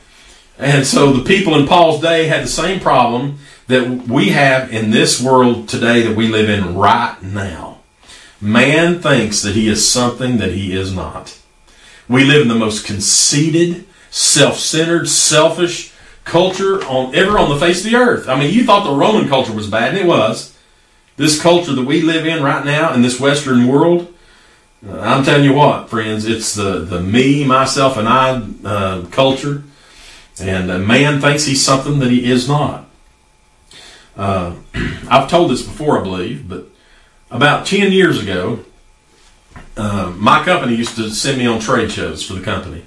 And 0.58 0.86
so 0.86 1.12
the 1.12 1.24
people 1.24 1.56
in 1.56 1.68
Paul's 1.68 2.02
day 2.02 2.28
had 2.28 2.44
the 2.44 2.50
same 2.50 2.80
problem 2.80 3.40
that 3.68 4.08
we 4.08 4.30
have 4.30 4.72
in 4.72 4.92
this 4.92 5.22
world 5.22 5.68
today 5.68 6.02
that 6.04 6.16
we 6.16 6.28
live 6.28 6.50
in 6.50 6.76
right 6.76 7.22
now. 7.22 7.80
Man 8.40 9.02
thinks 9.02 9.42
that 9.42 9.56
he 9.56 9.68
is 9.68 9.90
something 9.90 10.38
that 10.38 10.52
he 10.52 10.74
is 10.74 10.94
not. 10.94 11.40
We 12.08 12.24
live 12.24 12.44
in 12.44 12.48
the 12.48 12.56
most 12.56 12.86
conceited, 12.86 13.86
self-centered, 14.12 15.10
selfish, 15.10 15.94
culture 16.24 16.84
on 16.86 17.16
ever 17.16 17.38
on 17.38 17.50
the 17.50 17.60
face 17.60 17.86
of 17.86 17.92
the 17.92 17.98
earth. 17.98 18.28
I 18.28 18.38
mean, 18.38 18.54
you 18.54 18.66
thought 18.66 18.84
the 18.84 18.96
Roman 18.96 19.28
culture 19.28 19.54
was 19.54 19.70
bad, 19.70 19.90
and 19.90 19.98
it 19.98 20.08
was. 20.08 20.58
This 21.18 21.42
culture 21.42 21.74
that 21.74 21.86
we 21.86 22.02
live 22.02 22.26
in 22.26 22.44
right 22.44 22.66
now 22.66 22.94
in 22.94 23.02
this 23.02 23.20
Western 23.20 23.68
world, 23.68 24.14
uh, 24.88 25.00
I'm 25.00 25.24
telling 25.24 25.46
you 25.46 25.54
what, 25.54 25.90
friends, 25.90 26.26
it's 26.26 26.54
the, 26.54 26.80
the 26.80 27.00
me, 27.00 27.46
myself, 27.46 27.98
and 27.98 28.08
I 28.08 28.42
uh, 28.66 29.06
culture. 29.08 29.64
And 30.40 30.70
a 30.70 30.80
man 30.80 31.22
thinks 31.22 31.46
he's 31.46 31.64
something 31.64 32.00
that 32.00 32.12
he 32.12 32.30
is 32.30 32.48
not. 32.48 32.86
Uh, 34.18 34.56
I've 35.10 35.30
told 35.30 35.52
this 35.52 35.62
before, 35.62 36.00
I 36.00 36.04
believe, 36.04 36.50
but 36.50 36.66
about 37.32 37.66
10 37.66 37.92
years 37.92 38.22
ago, 38.22 38.60
uh, 39.78 40.14
my 40.16 40.44
company 40.44 40.76
used 40.76 40.96
to 40.96 41.10
send 41.10 41.38
me 41.38 41.46
on 41.46 41.60
trade 41.60 41.92
shows 41.92 42.26
for 42.26 42.34
the 42.34 42.42
company. 42.42 42.84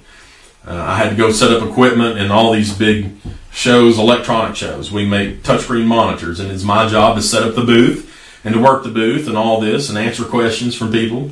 Uh, 0.65 0.73
I 0.73 0.97
had 0.97 1.09
to 1.09 1.15
go 1.15 1.31
set 1.31 1.51
up 1.51 1.67
equipment 1.67 2.19
and 2.19 2.31
all 2.31 2.51
these 2.51 2.77
big 2.77 3.11
shows, 3.51 3.97
electronic 3.97 4.55
shows. 4.55 4.91
We 4.91 5.05
make 5.05 5.43
touchscreen 5.43 5.85
monitors, 5.85 6.39
and 6.39 6.51
it's 6.51 6.63
my 6.63 6.87
job 6.87 7.15
to 7.15 7.21
set 7.21 7.43
up 7.43 7.55
the 7.55 7.63
booth 7.63 8.05
and 8.43 8.53
to 8.53 8.61
work 8.61 8.83
the 8.83 8.89
booth 8.89 9.27
and 9.27 9.37
all 9.37 9.59
this 9.59 9.89
and 9.89 9.97
answer 9.97 10.23
questions 10.23 10.75
from 10.75 10.91
people. 10.91 11.31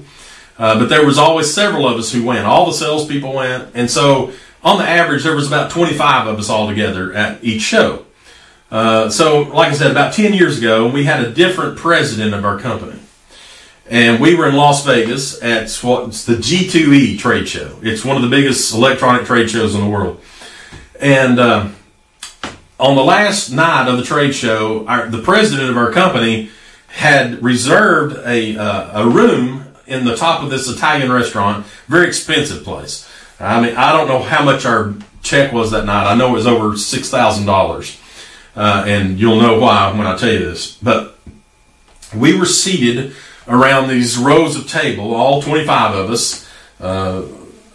Uh, 0.58 0.80
but 0.80 0.90
there 0.90 1.06
was 1.06 1.18
always 1.18 1.54
several 1.54 1.88
of 1.88 1.98
us 1.98 2.12
who 2.12 2.24
went. 2.24 2.46
All 2.46 2.66
the 2.66 2.74
salespeople 2.74 3.34
went, 3.34 3.70
and 3.76 3.90
so 3.92 4.34
on 4.64 4.80
the 4.80 4.88
average, 4.88 5.24
there 5.24 5.36
was 5.36 5.48
about 5.48 5.70
25 5.70 6.28
of 6.28 6.40
us 6.40 6.50
all 6.50 6.68
together 6.68 7.14
at 7.14 7.44
each 7.44 7.62
show. 7.62 8.06
Uh, 8.72 9.10
so, 9.10 9.44
like 9.44 9.72
I 9.72 9.76
said, 9.76 9.92
about 9.92 10.14
10 10.14 10.34
years 10.34 10.58
ago, 10.58 10.90
we 10.90 11.04
had 11.06 11.24
a 11.24 11.32
different 11.32 11.78
president 11.78 12.34
of 12.34 12.44
our 12.44 12.60
company. 12.60 13.00
And 13.90 14.20
we 14.20 14.36
were 14.36 14.50
in 14.50 14.56
Las 14.56 14.86
Vegas 14.86 15.42
at 15.42 15.72
what's 15.78 16.26
the 16.26 16.36
G2E 16.36 17.20
trade 17.20 17.48
show. 17.48 17.80
It's 17.82 18.04
one 18.04 18.18
of 18.18 18.22
the 18.22 18.30
biggest 18.30 18.74
electronic 18.74 19.26
trade 19.26 19.50
shows 19.50 19.76
in 19.76 19.82
the 19.82 19.90
world. 19.90 20.22
And 21.00 21.40
uh, 21.40 21.70
on 22.80 22.96
the 22.96 23.04
last 23.04 23.50
night 23.50 23.88
of 23.88 23.98
the 23.98 24.04
trade 24.04 24.36
show, 24.36 24.86
our, 24.88 25.08
the 25.08 25.22
president 25.22 25.70
of 25.70 25.78
our 25.78 25.92
company 25.92 26.50
had 26.88 27.42
reserved 27.42 28.18
a, 28.26 28.58
uh, 28.58 29.04
a 29.04 29.10
room 29.10 29.74
in 29.86 30.04
the 30.04 30.18
top 30.18 30.44
of 30.44 30.50
this 30.50 30.68
Italian 30.68 31.10
restaurant, 31.10 31.66
very 31.88 32.08
expensive 32.08 32.66
place. 32.66 33.10
I 33.40 33.62
mean, 33.62 33.76
I 33.78 33.94
don't 33.94 34.08
know 34.08 34.22
how 34.22 34.44
much 34.44 34.66
our 34.66 34.96
check 35.22 35.54
was 35.54 35.72
that 35.72 35.86
night. 35.86 36.12
I 36.12 36.16
know 36.16 36.30
it 36.30 36.34
was 36.34 36.48
over 36.48 36.76
six 36.76 37.10
thousand 37.10 37.46
dollars, 37.46 38.00
uh, 38.56 38.84
and 38.88 39.20
you'll 39.20 39.40
know 39.40 39.60
why 39.60 39.96
when 39.96 40.08
I 40.08 40.18
tell 40.18 40.32
you 40.32 40.40
this. 40.40 40.76
But 40.78 41.18
we 42.16 42.38
were 42.38 42.46
seated 42.46 43.14
around 43.48 43.88
these 43.88 44.18
rows 44.18 44.56
of 44.56 44.70
table, 44.70 45.14
all 45.14 45.42
twenty-five 45.42 45.96
of 45.96 46.10
us. 46.10 46.48
Uh, 46.80 47.24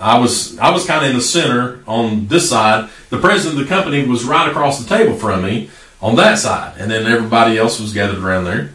I 0.01 0.19
was 0.19 0.59
I 0.59 0.71
was 0.71 0.85
kind 0.85 1.05
of 1.05 1.11
in 1.11 1.17
the 1.17 1.23
center 1.23 1.83
on 1.87 2.27
this 2.27 2.51
side. 2.51 2.91
The 3.11 3.19
president 3.19 3.61
of 3.61 3.67
the 3.67 3.75
company 3.75 4.05
was 4.05 4.25
right 4.25 4.49
across 4.49 4.83
the 4.83 4.89
table 4.89 5.17
from 5.17 5.43
me 5.43 5.71
on 6.01 6.17
that 6.17 6.39
side, 6.39 6.75
and 6.79 6.91
then 6.91 7.07
everybody 7.07 7.57
else 7.57 7.81
was 7.81 7.93
gathered 7.93 8.19
around 8.19 8.45
there. 8.45 8.75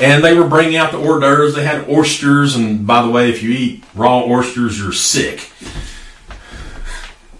And 0.00 0.22
they 0.22 0.36
were 0.36 0.46
bringing 0.46 0.76
out 0.76 0.92
the 0.92 0.98
hors 0.98 1.20
d'oeuvres. 1.20 1.54
They 1.54 1.64
had 1.64 1.88
oysters, 1.88 2.54
and 2.54 2.86
by 2.86 3.02
the 3.02 3.10
way, 3.10 3.30
if 3.30 3.42
you 3.42 3.50
eat 3.50 3.84
raw 3.94 4.24
oysters, 4.24 4.78
you're 4.78 4.92
sick. 4.92 5.50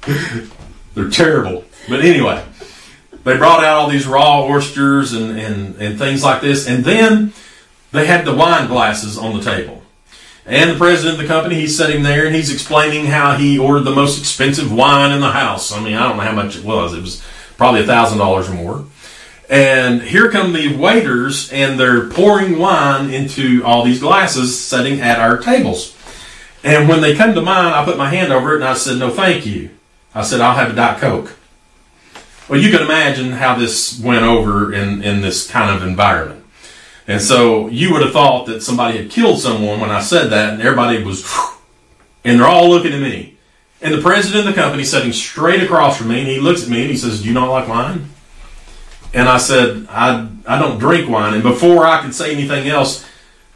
They're 0.95 1.11
terrible. 1.11 1.65
But 1.89 2.01
anyway, 2.01 2.43
they 3.25 3.37
brought 3.37 3.63
out 3.63 3.77
all 3.77 3.89
these 3.91 4.07
raw 4.07 4.45
oysters 4.45 5.13
and, 5.13 5.39
and, 5.39 5.77
and 5.77 5.99
things 5.99 6.25
like 6.25 6.41
this. 6.41 6.67
And 6.67 6.85
then 6.85 7.35
they 7.97 8.07
had 8.07 8.25
the 8.25 8.35
wine 8.35 8.69
glasses 8.69 9.19
on 9.19 9.37
the 9.37 9.43
table. 9.43 9.83
And 10.45 10.71
the 10.71 10.77
president 10.77 11.15
of 11.15 11.23
the 11.23 11.27
company, 11.27 11.57
he's 11.57 11.77
sitting 11.77 12.05
there 12.05 12.25
and 12.27 12.35
he's 12.35 12.53
explaining 12.53 13.07
how 13.07 13.37
he 13.37 13.59
ordered 13.59 13.83
the 13.83 13.95
most 13.95 14.19
expensive 14.19 14.73
wine 14.73 15.11
in 15.11 15.21
the 15.21 15.33
house. 15.33 15.73
I 15.73 15.83
mean, 15.83 15.95
I 15.95 16.07
don't 16.07 16.19
know 16.19 16.23
how 16.23 16.33
much 16.33 16.57
it 16.57 16.65
was. 16.65 16.95
It 16.95 17.01
was 17.01 17.23
probably 17.57 17.81
a 17.81 17.87
thousand 17.87 18.19
dollars 18.19 18.49
or 18.49 18.55
more. 18.55 18.85
And 19.51 20.03
here 20.03 20.31
come 20.31 20.53
the 20.53 20.77
waiters 20.77 21.53
and 21.53 21.79
they're 21.79 22.09
pouring 22.09 22.59
wine 22.59 23.11
into 23.11 23.63
all 23.65 23.85
these 23.85 24.01
glasses 24.01 24.59
sitting 24.59 25.01
at 25.01 25.19
our 25.19 25.39
tables. 25.39 25.97
And 26.63 26.89
when 26.89 27.01
they 27.01 27.15
come 27.15 27.35
to 27.35 27.43
mine, 27.43 27.73
I 27.73 27.85
put 27.85 27.99
my 27.99 28.09
hand 28.09 28.33
over 28.33 28.53
it 28.53 28.57
and 28.57 28.65
I 28.65 28.75
said, 28.75 28.99
no, 28.99 29.11
thank 29.11 29.47
you. 29.47 29.71
I 30.15 30.23
said, 30.23 30.41
I'll 30.41 30.57
have 30.57 30.71
a 30.71 30.75
Diet 30.75 30.99
Coke. 30.99 31.37
Well, 32.49 32.61
you 32.61 32.71
can 32.71 32.83
imagine 32.83 33.33
how 33.33 33.57
this 33.57 34.01
went 34.01 34.25
over 34.25 34.73
in, 34.73 35.03
in 35.03 35.21
this 35.21 35.49
kind 35.49 35.75
of 35.75 35.87
environment. 35.87 36.45
And 37.09 37.23
so 37.23 37.69
you 37.69 37.93
would 37.93 38.03
have 38.03 38.13
thought 38.13 38.47
that 38.47 38.63
somebody 38.63 38.99
had 38.99 39.11
killed 39.11 39.41
someone 39.41 39.81
when 39.81 39.91
I 39.91 40.01
said 40.01 40.29
that, 40.31 40.55
and 40.55 40.63
everybody 40.63 41.03
was, 41.03 41.25
and 42.25 42.41
they're 42.41 42.49
all 42.49 42.69
looking 42.69 42.93
at 42.93 43.01
me. 43.01 43.37
And 43.81 43.95
the 43.95 44.01
president 44.01 44.49
of 44.49 44.55
the 44.55 44.61
company 44.61 44.85
sitting 44.85 45.13
straight 45.13 45.63
across 45.63 45.99
from 45.99 46.09
me, 46.09 46.21
and 46.21 46.29
he 46.29 46.41
looks 46.41 46.65
at 46.65 46.69
me 46.69 46.83
and 46.83 46.91
he 46.91 46.97
says, 46.97 47.23
Do 47.23 47.29
you 47.29 47.35
not 47.35 47.51
like 47.51 47.69
wine? 47.69 48.09
And 49.15 49.29
I 49.29 49.39
said, 49.39 49.87
I, 49.89 50.29
I 50.47 50.59
don't 50.59 50.79
drink 50.79 51.09
wine. 51.09 51.35
And 51.35 51.43
before 51.43 51.87
I 51.87 52.03
could 52.03 52.15
say 52.15 52.33
anything 52.33 52.69
else, 52.69 53.07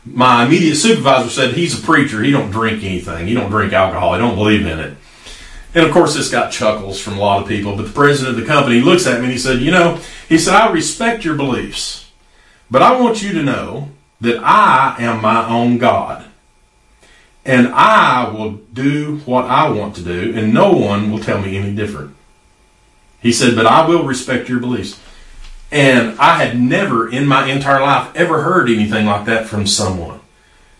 my 0.04 0.46
immediate 0.46 0.76
supervisor 0.76 1.30
said, 1.30 1.54
He's 1.54 1.78
a 1.78 1.82
preacher. 1.82 2.22
He 2.22 2.30
don't 2.30 2.50
drink 2.50 2.84
anything. 2.84 3.26
He 3.26 3.34
don't 3.34 3.50
drink 3.50 3.72
alcohol. 3.72 4.14
He 4.14 4.20
don't 4.20 4.36
believe 4.36 4.66
in 4.66 4.78
it. 4.78 4.96
And 5.74 5.86
of 5.86 5.92
course, 5.92 6.14
this 6.14 6.30
got 6.30 6.52
chuckles 6.52 7.00
from 7.00 7.16
a 7.16 7.20
lot 7.20 7.42
of 7.42 7.48
people. 7.48 7.76
But 7.76 7.86
the 7.86 7.92
president 7.92 8.36
of 8.36 8.40
the 8.40 8.46
company 8.46 8.80
looks 8.80 9.06
at 9.06 9.18
me 9.18 9.24
and 9.24 9.32
he 9.32 9.38
said, 9.38 9.60
You 9.60 9.70
know, 9.70 10.00
he 10.28 10.38
said, 10.38 10.54
I 10.54 10.70
respect 10.70 11.24
your 11.24 11.36
beliefs, 11.36 12.09
but 12.70 12.82
I 12.82 13.00
want 13.00 13.22
you 13.22 13.32
to 13.32 13.42
know 13.42 13.88
that 14.20 14.38
I 14.42 14.96
am 14.98 15.22
my 15.22 15.48
own 15.48 15.78
God. 15.78 16.26
And 17.44 17.68
I 17.68 18.28
will 18.28 18.52
do 18.72 19.18
what 19.24 19.46
I 19.46 19.68
want 19.70 19.96
to 19.96 20.02
do, 20.02 20.32
and 20.36 20.52
no 20.52 20.72
one 20.72 21.10
will 21.10 21.18
tell 21.18 21.40
me 21.40 21.56
any 21.56 21.74
different. 21.74 22.14
He 23.20 23.32
said, 23.32 23.56
But 23.56 23.66
I 23.66 23.86
will 23.88 24.04
respect 24.04 24.48
your 24.48 24.60
beliefs. 24.60 25.00
And 25.72 26.18
I 26.18 26.44
had 26.44 26.60
never 26.60 27.08
in 27.10 27.26
my 27.26 27.46
entire 27.46 27.80
life 27.80 28.14
ever 28.14 28.42
heard 28.42 28.68
anything 28.68 29.06
like 29.06 29.24
that 29.26 29.46
from 29.46 29.66
someone. 29.66 30.20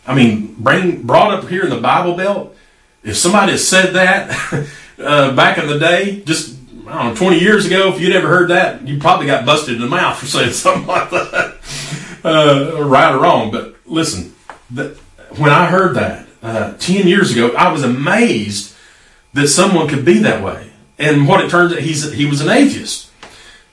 I 0.06 0.14
mean, 0.14 0.54
bring, 0.58 1.02
brought 1.02 1.32
up 1.32 1.48
here 1.48 1.64
in 1.64 1.70
the 1.70 1.80
Bible 1.80 2.14
Belt, 2.14 2.56
if 3.02 3.16
somebody 3.16 3.56
said 3.56 3.94
that 3.94 4.68
uh, 4.98 5.34
back 5.34 5.58
in 5.58 5.68
the 5.68 5.78
day, 5.78 6.22
just 6.26 6.59
I 6.90 7.04
don't 7.04 7.14
know, 7.14 7.14
20 7.14 7.38
years 7.38 7.66
ago, 7.66 7.94
if 7.94 8.00
you'd 8.00 8.16
ever 8.16 8.26
heard 8.26 8.50
that, 8.50 8.86
you 8.86 8.98
probably 8.98 9.26
got 9.26 9.46
busted 9.46 9.76
in 9.76 9.80
the 9.80 9.86
mouth 9.86 10.18
for 10.18 10.26
saying 10.26 10.52
something 10.52 10.86
like 10.86 11.10
that, 11.10 11.56
uh, 12.24 12.84
right 12.84 13.14
or 13.14 13.20
wrong. 13.20 13.52
But 13.52 13.76
listen, 13.86 14.34
the, 14.70 14.98
when 15.36 15.50
I 15.50 15.66
heard 15.66 15.94
that 15.94 16.26
uh, 16.42 16.74
10 16.78 17.06
years 17.06 17.30
ago, 17.30 17.52
I 17.56 17.70
was 17.72 17.84
amazed 17.84 18.74
that 19.34 19.46
someone 19.46 19.86
could 19.86 20.04
be 20.04 20.18
that 20.18 20.42
way. 20.42 20.72
And 20.98 21.28
what 21.28 21.44
it 21.44 21.50
turns 21.50 21.72
out, 21.72 21.78
he's, 21.78 22.12
he 22.12 22.26
was 22.26 22.40
an 22.40 22.48
atheist. 22.48 23.08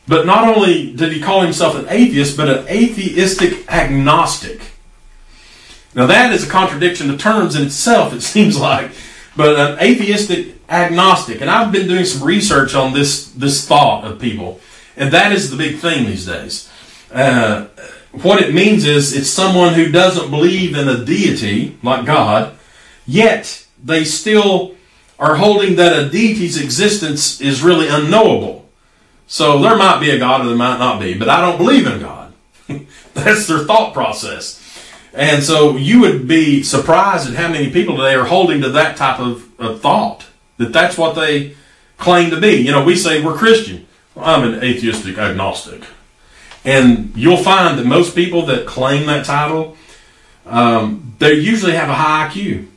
But 0.07 0.27
not 0.27 0.55
only 0.55 0.93
did 0.93 1.11
he 1.11 1.19
call 1.19 1.41
himself 1.41 1.75
an 1.75 1.87
atheist, 1.89 2.37
but 2.37 2.49
an 2.49 2.67
atheistic 2.67 3.67
agnostic. 3.67 4.61
Now 5.95 6.05
that 6.05 6.31
is 6.33 6.45
a 6.45 6.49
contradiction 6.49 7.09
of 7.09 7.19
terms 7.19 7.55
in 7.55 7.65
itself, 7.65 8.13
it 8.13 8.21
seems 8.21 8.59
like. 8.59 8.91
But 9.37 9.59
an 9.59 9.79
atheistic 9.79 10.55
agnostic, 10.67 11.41
and 11.41 11.49
I've 11.49 11.71
been 11.71 11.87
doing 11.87 12.05
some 12.05 12.27
research 12.27 12.75
on 12.75 12.93
this 12.93 13.31
this 13.31 13.67
thought 13.67 14.03
of 14.03 14.19
people, 14.19 14.59
and 14.97 15.13
that 15.13 15.31
is 15.31 15.51
the 15.51 15.57
big 15.57 15.77
thing 15.77 16.05
these 16.07 16.25
days. 16.25 16.69
Uh, 17.13 17.67
what 18.11 18.41
it 18.41 18.53
means 18.53 18.85
is 18.85 19.15
it's 19.15 19.29
someone 19.29 19.75
who 19.75 19.91
doesn't 19.91 20.31
believe 20.31 20.75
in 20.75 20.89
a 20.89 21.05
deity 21.05 21.77
like 21.83 22.05
God, 22.05 22.57
yet 23.05 23.65
they 23.83 24.03
still 24.03 24.75
are 25.19 25.35
holding 25.35 25.75
that 25.75 25.97
a 25.97 26.09
deity's 26.09 26.61
existence 26.61 27.39
is 27.41 27.61
really 27.61 27.87
unknowable. 27.87 28.67
So 29.27 29.59
there 29.59 29.77
might 29.77 29.99
be 29.99 30.09
a 30.09 30.19
God 30.19 30.41
or 30.41 30.47
there 30.47 30.55
might 30.55 30.77
not 30.77 30.99
be, 30.99 31.13
but 31.13 31.29
I 31.29 31.41
don't 31.41 31.57
believe 31.57 31.85
in 31.85 31.99
God. 31.99 32.33
That's 33.13 33.47
their 33.47 33.65
thought 33.65 33.93
process. 33.93 34.63
And 35.13 35.43
so 35.43 35.77
you 35.77 36.01
would 36.01 36.27
be 36.27 36.63
surprised 36.63 37.29
at 37.29 37.35
how 37.35 37.49
many 37.51 37.71
people 37.71 37.97
today 37.97 38.13
are 38.15 38.25
holding 38.25 38.61
to 38.61 38.69
that 38.69 38.97
type 38.97 39.19
of, 39.19 39.59
of 39.59 39.81
thought, 39.81 40.25
that 40.57 40.73
that's 40.73 40.97
what 40.97 41.15
they 41.15 41.55
claim 41.97 42.29
to 42.29 42.39
be. 42.39 42.57
You 42.57 42.71
know, 42.71 42.83
we 42.83 42.95
say 42.95 43.23
we're 43.23 43.35
Christian. 43.35 43.87
Well, 44.15 44.25
I'm 44.25 44.53
an 44.53 44.63
atheistic 44.63 45.17
agnostic. 45.17 45.83
And 46.63 47.15
you'll 47.15 47.37
find 47.37 47.79
that 47.79 47.85
most 47.85 48.15
people 48.15 48.45
that 48.47 48.67
claim 48.67 49.05
that 49.07 49.25
title, 49.25 49.77
um, 50.45 51.13
they 51.19 51.33
usually 51.33 51.73
have 51.73 51.89
a 51.89 51.93
high 51.93 52.29
IQ. 52.29 52.67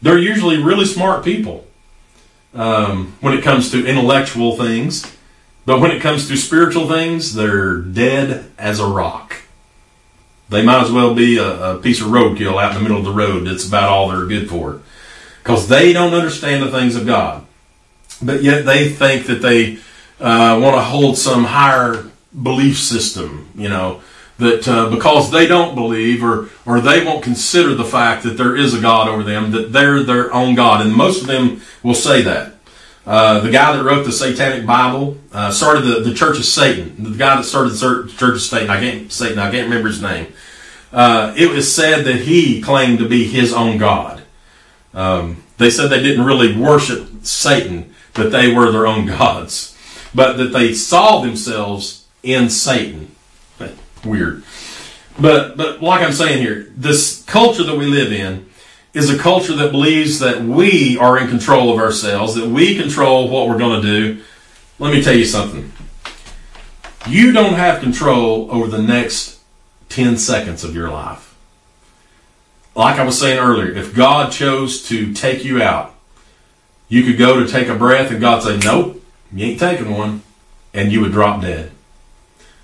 They're 0.00 0.18
usually 0.18 0.62
really 0.62 0.84
smart 0.84 1.24
people 1.24 1.66
um, 2.54 3.16
when 3.20 3.34
it 3.34 3.42
comes 3.42 3.70
to 3.72 3.84
intellectual 3.84 4.56
things. 4.56 5.12
But 5.66 5.80
when 5.80 5.90
it 5.90 6.00
comes 6.00 6.28
to 6.28 6.36
spiritual 6.36 6.88
things, 6.88 7.34
they're 7.34 7.76
dead 7.76 8.50
as 8.56 8.80
a 8.80 8.86
rock. 8.86 9.36
They 10.48 10.62
might 10.62 10.82
as 10.82 10.90
well 10.90 11.14
be 11.14 11.38
a, 11.38 11.76
a 11.76 11.78
piece 11.78 12.00
of 12.00 12.08
roadkill 12.08 12.62
out 12.62 12.72
in 12.72 12.78
the 12.78 12.82
middle 12.82 12.98
of 12.98 13.04
the 13.04 13.12
road. 13.12 13.46
That's 13.46 13.66
about 13.66 13.90
all 13.90 14.08
they're 14.08 14.26
good 14.26 14.48
for. 14.48 14.80
Because 15.42 15.68
they 15.68 15.92
don't 15.92 16.14
understand 16.14 16.62
the 16.62 16.70
things 16.70 16.96
of 16.96 17.06
God. 17.06 17.44
But 18.22 18.42
yet 18.42 18.64
they 18.64 18.88
think 18.88 19.26
that 19.26 19.42
they 19.42 19.78
uh, 20.20 20.58
want 20.60 20.76
to 20.76 20.82
hold 20.82 21.16
some 21.16 21.44
higher 21.44 22.10
belief 22.42 22.78
system, 22.78 23.48
you 23.54 23.68
know, 23.68 24.00
that 24.38 24.66
uh, 24.68 24.90
because 24.90 25.30
they 25.30 25.46
don't 25.46 25.74
believe 25.74 26.22
or, 26.22 26.48
or 26.66 26.80
they 26.80 27.04
won't 27.04 27.24
consider 27.24 27.74
the 27.74 27.84
fact 27.84 28.22
that 28.24 28.36
there 28.36 28.56
is 28.56 28.74
a 28.74 28.80
God 28.80 29.08
over 29.08 29.22
them, 29.22 29.50
that 29.52 29.72
they're 29.72 30.02
their 30.02 30.32
own 30.32 30.54
God. 30.54 30.84
And 30.84 30.94
most 30.94 31.22
of 31.22 31.28
them 31.28 31.60
will 31.82 31.94
say 31.94 32.22
that. 32.22 32.54
Uh, 33.08 33.40
the 33.40 33.50
guy 33.50 33.74
that 33.74 33.82
wrote 33.82 34.04
the 34.04 34.12
Satanic 34.12 34.66
Bible 34.66 35.16
uh, 35.32 35.50
started 35.50 35.80
the, 35.80 36.00
the 36.00 36.12
Church 36.12 36.36
of 36.36 36.44
Satan. 36.44 36.94
The 37.02 37.16
guy 37.16 37.36
that 37.36 37.44
started 37.44 37.70
the 37.70 38.12
Church 38.18 38.34
of 38.34 38.42
Satan, 38.42 38.68
I 38.68 38.78
can't 38.80 39.10
Satan, 39.10 39.38
I 39.38 39.50
can't 39.50 39.66
remember 39.66 39.88
his 39.88 40.02
name. 40.02 40.30
Uh, 40.92 41.32
it 41.34 41.50
was 41.50 41.72
said 41.72 42.04
that 42.04 42.16
he 42.16 42.60
claimed 42.60 42.98
to 42.98 43.08
be 43.08 43.26
his 43.26 43.50
own 43.54 43.78
God. 43.78 44.24
Um, 44.92 45.42
they 45.56 45.70
said 45.70 45.88
they 45.88 46.02
didn't 46.02 46.26
really 46.26 46.54
worship 46.54 47.08
Satan, 47.22 47.94
that 48.12 48.30
they 48.30 48.52
were 48.52 48.70
their 48.70 48.86
own 48.86 49.06
gods, 49.18 49.74
but 50.14 50.36
that 50.36 50.52
they 50.52 50.74
saw 50.74 51.22
themselves 51.22 52.06
in 52.22 52.50
Satan. 52.50 53.16
Weird. 54.04 54.44
But 55.18 55.56
but 55.56 55.82
like 55.82 56.02
I'm 56.02 56.12
saying 56.12 56.42
here, 56.42 56.70
this 56.76 57.24
culture 57.24 57.64
that 57.64 57.78
we 57.78 57.86
live 57.86 58.12
in 58.12 58.47
is 58.98 59.08
a 59.08 59.16
culture 59.16 59.54
that 59.54 59.70
believes 59.70 60.18
that 60.18 60.42
we 60.42 60.98
are 60.98 61.16
in 61.16 61.28
control 61.28 61.72
of 61.72 61.78
ourselves, 61.78 62.34
that 62.34 62.48
we 62.48 62.76
control 62.76 63.28
what 63.28 63.46
we're 63.46 63.56
going 63.56 63.80
to 63.80 63.86
do. 63.86 64.22
Let 64.80 64.92
me 64.92 65.00
tell 65.00 65.14
you 65.14 65.24
something. 65.24 65.72
You 67.06 67.30
don't 67.30 67.54
have 67.54 67.80
control 67.80 68.50
over 68.50 68.66
the 68.66 68.82
next 68.82 69.38
10 69.90 70.18
seconds 70.18 70.64
of 70.64 70.74
your 70.74 70.90
life. 70.90 71.36
Like 72.74 72.98
I 72.98 73.04
was 73.04 73.20
saying 73.20 73.38
earlier, 73.38 73.70
if 73.70 73.94
God 73.94 74.32
chose 74.32 74.82
to 74.88 75.14
take 75.14 75.44
you 75.44 75.62
out, 75.62 75.94
you 76.88 77.04
could 77.04 77.18
go 77.18 77.38
to 77.38 77.46
take 77.46 77.68
a 77.68 77.76
breath 77.76 78.10
and 78.10 78.20
God 78.20 78.42
say, 78.42 78.58
Nope, 78.58 79.00
you 79.32 79.46
ain't 79.46 79.60
taking 79.60 79.96
one, 79.96 80.22
and 80.74 80.90
you 80.90 81.00
would 81.02 81.12
drop 81.12 81.40
dead. 81.40 81.70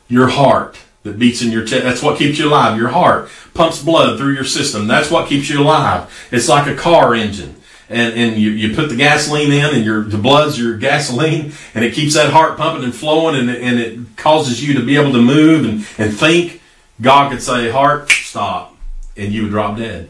Your 0.08 0.28
heart 0.28 0.80
that 1.04 1.18
beats 1.18 1.40
in 1.42 1.52
your 1.52 1.64
chest, 1.64 1.84
that's 1.84 2.02
what 2.02 2.18
keeps 2.18 2.38
you 2.38 2.48
alive. 2.48 2.76
Your 2.76 2.88
heart 2.88 3.30
pumps 3.54 3.82
blood 3.82 4.18
through 4.18 4.34
your 4.34 4.44
system. 4.44 4.86
That's 4.86 5.10
what 5.10 5.28
keeps 5.28 5.48
you 5.48 5.62
alive. 5.62 6.12
It's 6.32 6.48
like 6.48 6.66
a 6.66 6.74
car 6.74 7.14
engine 7.14 7.54
and, 7.88 8.14
and 8.14 8.40
you, 8.40 8.50
you 8.50 8.74
put 8.74 8.88
the 8.88 8.96
gasoline 8.96 9.52
in 9.52 9.74
and 9.74 9.84
your 9.84 10.02
the 10.02 10.18
blood's 10.18 10.58
your 10.58 10.76
gasoline 10.76 11.52
and 11.74 11.84
it 11.84 11.94
keeps 11.94 12.14
that 12.14 12.32
heart 12.32 12.56
pumping 12.56 12.84
and 12.84 12.94
flowing 12.94 13.36
and, 13.36 13.50
and 13.50 13.78
it 13.78 14.16
causes 14.16 14.66
you 14.66 14.74
to 14.74 14.84
be 14.84 14.96
able 14.96 15.12
to 15.12 15.20
move 15.20 15.64
and, 15.64 15.86
and 15.98 16.16
think 16.16 16.62
god 17.00 17.30
could 17.30 17.42
say 17.42 17.70
heart 17.70 18.10
stop 18.10 18.74
and 19.16 19.32
you 19.32 19.42
would 19.42 19.50
drop 19.50 19.76
dead 19.76 20.08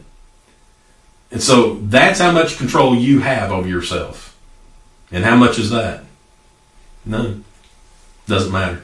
and 1.31 1.41
so 1.41 1.75
that's 1.75 2.19
how 2.19 2.31
much 2.31 2.57
control 2.57 2.95
you 2.95 3.19
have 3.19 3.51
over 3.51 3.67
yourself 3.67 4.37
and 5.11 5.23
how 5.25 5.35
much 5.35 5.59
is 5.59 5.69
that 5.69 6.03
none 7.05 7.43
doesn't 8.27 8.51
matter 8.51 8.81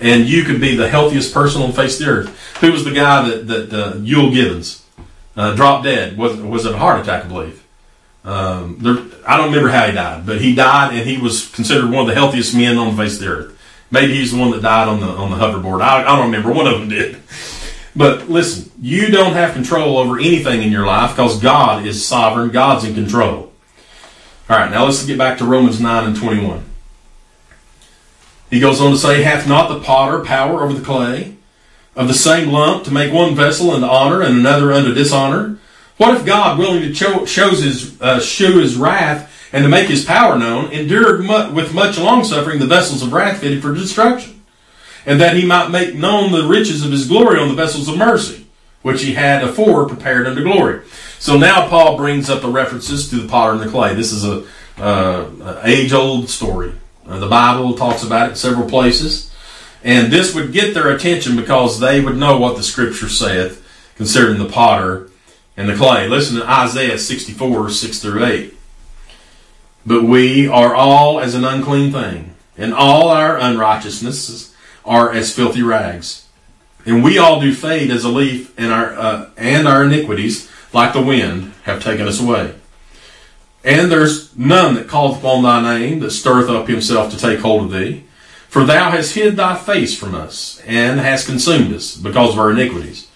and 0.00 0.26
you 0.26 0.44
could 0.44 0.60
be 0.60 0.74
the 0.74 0.88
healthiest 0.88 1.32
person 1.32 1.62
on 1.62 1.70
the 1.70 1.76
face 1.76 2.00
of 2.00 2.06
the 2.06 2.12
earth 2.12 2.56
who 2.60 2.72
was 2.72 2.84
the 2.84 2.92
guy 2.92 3.28
that, 3.28 3.46
that 3.46 3.72
uh, 3.72 3.92
Euell 3.94 4.32
Gibbons 4.32 4.84
uh, 5.36 5.54
dropped 5.54 5.84
dead 5.84 6.16
was, 6.16 6.36
was 6.36 6.66
it 6.66 6.74
a 6.74 6.78
heart 6.78 7.00
attack 7.00 7.24
i 7.24 7.28
believe 7.28 7.60
um, 8.24 8.76
there, 8.80 8.98
I 9.26 9.36
don't 9.36 9.46
remember 9.46 9.70
how 9.70 9.86
he 9.86 9.92
died, 9.92 10.26
but 10.26 10.40
he 10.40 10.54
died, 10.54 10.94
and 10.94 11.08
he 11.08 11.18
was 11.18 11.48
considered 11.48 11.90
one 11.90 12.02
of 12.02 12.06
the 12.06 12.14
healthiest 12.14 12.54
men 12.54 12.76
on 12.76 12.94
the 12.94 13.02
face 13.02 13.14
of 13.14 13.20
the 13.20 13.28
earth. 13.28 13.58
Maybe 13.90 14.14
he's 14.14 14.32
the 14.32 14.38
one 14.38 14.50
that 14.50 14.62
died 14.62 14.88
on 14.88 15.00
the 15.00 15.06
on 15.06 15.30
the 15.30 15.36
hoverboard. 15.36 15.82
I, 15.82 16.02
I 16.02 16.16
don't 16.16 16.26
remember. 16.26 16.52
One 16.52 16.66
of 16.66 16.78
them 16.78 16.88
did. 16.88 17.16
But 17.96 18.28
listen, 18.28 18.70
you 18.80 19.08
don't 19.08 19.32
have 19.32 19.54
control 19.54 19.98
over 19.98 20.18
anything 20.18 20.62
in 20.62 20.70
your 20.70 20.86
life 20.86 21.10
because 21.10 21.40
God 21.40 21.86
is 21.86 22.06
sovereign. 22.06 22.50
God's 22.50 22.84
in 22.84 22.94
control. 22.94 23.52
All 24.48 24.56
right, 24.56 24.70
now 24.70 24.84
let's 24.84 25.04
get 25.04 25.18
back 25.18 25.38
to 25.38 25.44
Romans 25.44 25.80
9 25.80 26.04
and 26.04 26.16
21. 26.16 26.64
He 28.50 28.60
goes 28.60 28.80
on 28.80 28.90
to 28.90 28.98
say, 28.98 29.22
Hath 29.22 29.48
not 29.48 29.68
the 29.68 29.80
potter 29.80 30.20
power 30.20 30.62
over 30.62 30.74
the 30.74 30.84
clay, 30.84 31.36
of 31.96 32.08
the 32.08 32.14
same 32.14 32.50
lump 32.50 32.84
to 32.84 32.90
make 32.92 33.12
one 33.12 33.34
vessel 33.34 33.70
unto 33.70 33.86
honor 33.86 34.22
and 34.22 34.36
another 34.36 34.72
unto 34.72 34.92
dishonor? 34.92 35.58
What 35.96 36.16
if 36.16 36.24
God, 36.24 36.58
willing 36.58 36.82
to 36.82 36.94
show, 36.94 37.24
shows 37.26 37.62
his, 37.62 38.00
uh, 38.00 38.20
show 38.20 38.58
his 38.58 38.76
wrath 38.76 39.30
and 39.52 39.64
to 39.64 39.68
make 39.68 39.88
his 39.88 40.04
power 40.04 40.38
known, 40.38 40.70
endured 40.72 41.20
mu- 41.20 41.52
with 41.52 41.74
much 41.74 41.98
longsuffering 41.98 42.58
the 42.58 42.66
vessels 42.66 43.02
of 43.02 43.12
wrath 43.12 43.40
fitted 43.40 43.60
for 43.60 43.74
destruction, 43.74 44.40
and 45.04 45.20
that 45.20 45.36
he 45.36 45.44
might 45.44 45.68
make 45.68 45.94
known 45.94 46.32
the 46.32 46.46
riches 46.46 46.84
of 46.84 46.92
his 46.92 47.06
glory 47.06 47.38
on 47.38 47.48
the 47.48 47.54
vessels 47.54 47.88
of 47.88 47.98
mercy, 47.98 48.46
which 48.82 49.02
he 49.02 49.14
had 49.14 49.42
afore 49.42 49.86
prepared 49.86 50.26
unto 50.26 50.42
glory. 50.42 50.80
So 51.18 51.36
now 51.36 51.68
Paul 51.68 51.96
brings 51.96 52.30
up 52.30 52.40
the 52.40 52.48
references 52.48 53.10
to 53.10 53.16
the 53.16 53.28
potter 53.28 53.52
and 53.52 53.60
the 53.60 53.68
clay. 53.68 53.94
This 53.94 54.12
is 54.12 54.24
a 54.24 54.44
uh, 54.78 55.60
age-old 55.64 56.30
story. 56.30 56.72
Uh, 57.10 57.18
the 57.18 57.28
Bible 57.28 57.74
talks 57.74 58.04
about 58.04 58.30
it 58.30 58.36
several 58.36 58.68
places, 58.68 59.34
and 59.82 60.12
this 60.12 60.32
would 60.32 60.52
get 60.52 60.74
their 60.74 60.90
attention 60.90 61.34
because 61.34 61.80
they 61.80 62.00
would 62.00 62.16
know 62.16 62.38
what 62.38 62.56
the 62.56 62.62
Scripture 62.62 63.08
saith 63.08 63.66
concerning 63.96 64.38
the 64.38 64.48
potter 64.48 65.10
and 65.56 65.68
the 65.68 65.74
clay. 65.74 66.06
Listen 66.06 66.36
to 66.36 66.48
Isaiah 66.48 66.98
64, 66.98 67.70
6 67.70 67.98
through 67.98 68.24
8. 68.24 68.54
But 69.84 70.04
we 70.04 70.46
are 70.46 70.72
all 70.72 71.18
as 71.18 71.34
an 71.34 71.44
unclean 71.44 71.90
thing, 71.90 72.34
and 72.56 72.72
all 72.72 73.08
our 73.08 73.36
unrighteousnesses 73.38 74.54
are 74.84 75.10
as 75.10 75.34
filthy 75.34 75.62
rags. 75.62 76.28
And 76.86 77.02
we 77.02 77.18
all 77.18 77.40
do 77.40 77.52
fade 77.52 77.90
as 77.90 78.04
a 78.04 78.08
leaf, 78.08 78.54
and 78.56 78.72
our 78.72 78.94
uh, 78.94 79.30
and 79.36 79.66
our 79.66 79.84
iniquities, 79.84 80.48
like 80.72 80.92
the 80.92 81.02
wind, 81.02 81.54
have 81.64 81.82
taken 81.82 82.06
us 82.06 82.20
away. 82.20 82.54
And 83.62 83.90
there's 83.90 84.36
none 84.36 84.74
that 84.74 84.88
calleth 84.88 85.18
upon 85.18 85.42
thy 85.42 85.78
name, 85.78 86.00
that 86.00 86.12
stirreth 86.12 86.48
up 86.48 86.68
himself 86.68 87.10
to 87.12 87.18
take 87.18 87.40
hold 87.40 87.64
of 87.64 87.70
thee. 87.70 88.04
For 88.48 88.64
thou 88.64 88.90
hast 88.90 89.14
hid 89.14 89.36
thy 89.36 89.56
face 89.56 89.96
from 89.96 90.14
us, 90.14 90.60
and 90.66 90.98
hast 90.98 91.26
consumed 91.26 91.72
us, 91.72 91.96
because 91.96 92.32
of 92.32 92.38
our 92.38 92.50
iniquities. 92.50 93.06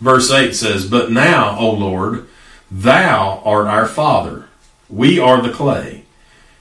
Verse 0.00 0.30
8 0.30 0.54
says, 0.54 0.88
But 0.88 1.12
now, 1.12 1.56
O 1.58 1.70
Lord, 1.70 2.26
thou 2.70 3.42
art 3.44 3.68
our 3.68 3.86
Father. 3.86 4.48
We 4.88 5.18
are 5.18 5.40
the 5.40 5.52
clay, 5.52 6.04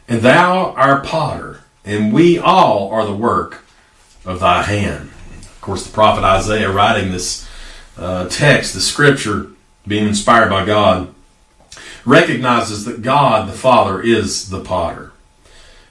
and 0.08 0.22
thou 0.22 0.74
our 0.74 1.02
potter, 1.02 1.62
and 1.84 2.13
we 2.13 2.38
all 2.38 2.89
are 2.89 3.06
the 3.06 3.15
work 3.15 3.63
of 4.24 4.39
thy 4.39 4.62
hand. 4.62 5.10
Of 5.39 5.62
course, 5.62 5.86
the 5.86 5.91
prophet 5.91 6.24
Isaiah 6.24 6.72
writing 6.72 7.12
this 7.12 7.48
uh, 7.98 8.28
text, 8.30 8.74
the 8.74 8.82
scripture 8.82 9.48
being 9.88 10.08
inspired 10.08 10.50
by 10.50 10.65
God, 10.65 11.13
recognizes 12.06 12.86
that 12.86 13.02
God 13.02 13.48
the 13.48 13.54
Father 13.54 14.02
is 14.02 14.50
the 14.50 14.64
potter. 14.64 15.12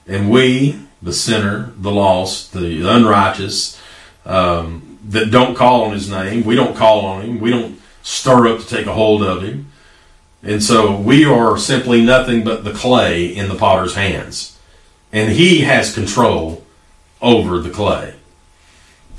And 0.07 0.31
we, 0.31 0.81
the 1.01 1.13
sinner, 1.13 1.73
the 1.77 1.93
lost, 1.93 2.53
the 2.53 2.89
unrighteous, 2.89 3.81
um, 4.25 4.99
that 5.09 5.31
don't 5.31 5.57
call 5.57 5.85
on 5.85 5.93
his 5.93 6.11
name. 6.11 6.45
We 6.45 6.57
don't 6.57 6.77
call 6.77 7.05
on 7.07 7.23
him. 7.23 7.41
We 7.41 7.51
don't 7.51 7.81
stir 8.03 8.49
up 8.49 8.61
to 8.61 8.67
take 8.67 8.87
a 8.87 8.93
hold 8.93 9.23
of 9.23 9.43
him. 9.43 9.71
And 10.43 10.63
so 10.63 10.97
we 10.97 11.25
are 11.25 11.59
simply 11.59 12.03
nothing 12.03 12.45
but 12.45 12.65
the 12.65 12.73
clay 12.73 13.27
in 13.27 13.49
the 13.49 13.55
potter's 13.55 13.95
hands. 13.95 14.59
And 15.13 15.33
he 15.33 15.61
has 15.61 15.95
control 15.95 16.65
over 17.21 17.59
the 17.59 17.71
clay. 17.71 18.15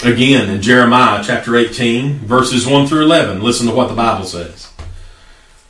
Again, 0.04 0.50
in 0.50 0.62
Jeremiah 0.64 1.24
chapter 1.24 1.56
18, 1.56 2.20
verses 2.20 2.66
1 2.66 2.88
through 2.88 3.04
11, 3.04 3.42
listen 3.42 3.68
to 3.68 3.74
what 3.74 3.88
the 3.88 3.94
Bible 3.94 4.26
says. 4.26 4.71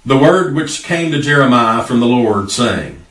The 0.03 0.17
word 0.17 0.55
which 0.55 0.83
came 0.83 1.11
to 1.11 1.21
Jeremiah 1.21 1.83
from 1.83 1.99
the 1.99 2.07
Lord, 2.07 2.49
saying, 2.49 3.03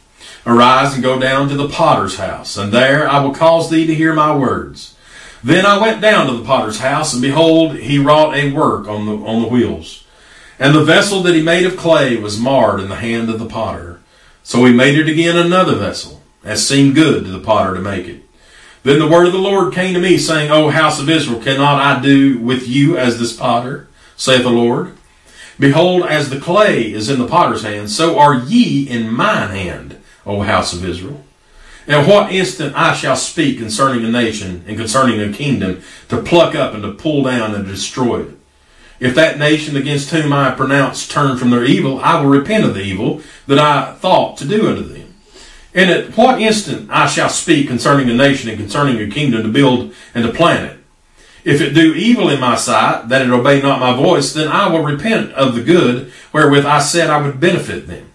Arise 0.44 0.94
and 0.94 1.03
go 1.03 1.20
down 1.20 1.48
to 1.48 1.55
the 1.55 1.68
potter's 1.68 2.16
house, 2.16 2.57
and 2.57 2.72
there 2.72 3.09
I 3.09 3.20
will 3.20 3.33
cause 3.33 3.70
thee 3.70 3.87
to 3.87 3.94
hear 3.94 4.12
my 4.12 4.35
words. 4.35 4.96
Then 5.44 5.64
I 5.64 5.79
went 5.79 6.00
down 6.00 6.26
to 6.26 6.33
the 6.33 6.44
potter's 6.44 6.81
house, 6.81 7.12
and 7.12 7.22
behold, 7.22 7.76
he 7.76 8.00
wrought 8.00 8.35
a 8.35 8.53
work 8.53 8.88
on 8.88 9.07
the, 9.07 9.12
on 9.12 9.40
the 9.40 9.48
wheels. 9.48 10.05
And 10.59 10.74
the 10.74 10.85
vessel 10.85 11.22
that 11.22 11.35
he 11.35 11.42
made 11.42 11.64
of 11.64 11.76
clay 11.76 12.16
was 12.16 12.40
marred 12.40 12.81
in 12.81 12.88
the 12.88 12.96
hand 12.96 13.31
of 13.31 13.38
the 13.38 13.46
potter. 13.46 14.00
So 14.42 14.64
he 14.64 14.72
made 14.72 14.98
it 14.98 15.09
again 15.09 15.37
another 15.37 15.76
vessel, 15.76 16.20
as 16.42 16.66
seemed 16.66 16.96
good 16.96 17.24
to 17.24 17.31
the 17.31 17.38
potter 17.38 17.74
to 17.74 17.81
make 17.81 18.09
it. 18.09 18.22
Then 18.83 18.98
the 18.98 19.07
word 19.07 19.26
of 19.26 19.33
the 19.33 19.38
Lord 19.38 19.72
came 19.72 19.94
to 19.94 20.00
me, 20.00 20.18
saying, 20.18 20.50
O 20.50 20.70
house 20.70 21.00
of 21.00 21.09
Israel, 21.09 21.40
cannot 21.40 21.81
I 21.81 22.03
do 22.03 22.40
with 22.40 22.66
you 22.66 22.96
as 22.96 23.20
this 23.20 23.37
potter, 23.37 23.87
saith 24.16 24.42
the 24.42 24.50
Lord? 24.50 24.96
Behold, 25.61 26.05
as 26.05 26.31
the 26.31 26.40
clay 26.40 26.90
is 26.90 27.11
in 27.11 27.18
the 27.18 27.29
potter's 27.29 27.62
hand, 27.62 27.90
so 27.90 28.18
are 28.18 28.35
ye 28.35 28.88
in 28.88 29.12
mine 29.12 29.51
hand, 29.51 30.01
O 30.25 30.40
house 30.40 30.73
of 30.73 30.85
Israel. 30.85 31.23
And 31.87 32.09
what 32.09 32.33
instant 32.33 32.75
I 32.75 32.94
shall 32.94 33.16
speak 33.16 33.59
concerning 33.59 34.03
a 34.05 34.11
nation 34.11 34.64
and 34.66 34.79
concerning 34.79 35.20
a 35.20 35.37
kingdom 35.37 35.83
to 36.09 36.23
pluck 36.23 36.55
up 36.55 36.73
and 36.73 36.83
to 36.83 36.92
pull 36.92 37.25
down 37.25 37.55
and 37.55 37.66
destroy 37.66 38.23
it. 38.23 38.38
If 39.01 39.14
that 39.14 39.38
nation 39.38 39.77
against 39.77 40.11
whom 40.11 40.33
I 40.33 40.53
pronounce 40.53 41.07
turn 41.07 41.37
from 41.37 41.51
their 41.51 41.64
evil, 41.64 42.01
I 42.01 42.20
will 42.20 42.31
repent 42.31 42.64
of 42.64 42.75
the 42.75 42.83
evil 42.83 43.20
that 43.46 43.59
I 43.59 43.92
thought 43.94 44.38
to 44.38 44.49
do 44.49 44.66
unto 44.68 44.83
them. 44.83 45.14
And 45.75 45.90
at 45.90 46.16
what 46.16 46.40
instant 46.40 46.88
I 46.90 47.07
shall 47.07 47.29
speak 47.29 47.68
concerning 47.68 48.09
a 48.09 48.14
nation 48.14 48.49
and 48.49 48.59
concerning 48.59 48.99
a 48.99 49.12
kingdom 49.12 49.42
to 49.42 49.49
build 49.49 49.92
and 50.14 50.25
to 50.25 50.33
plant 50.33 50.73
it. 50.73 50.80
If 51.44 51.61
it 51.61 51.72
do 51.72 51.94
evil 51.94 52.29
in 52.29 52.40
my 52.40 52.57
sight, 52.57 53.09
that 53.09 53.22
it 53.22 53.31
obey 53.31 53.62
not 53.62 53.81
my 53.81 53.94
voice, 53.96 54.33
then 54.33 54.48
I 54.48 54.68
will 54.68 54.83
repent 54.83 55.33
of 55.33 55.55
the 55.55 55.62
good 55.62 56.12
wherewith 56.33 56.66
I 56.66 56.81
said 56.81 57.09
I 57.11 57.20
would 57.22 57.40
benefit 57.40 57.87
them. 57.87 58.11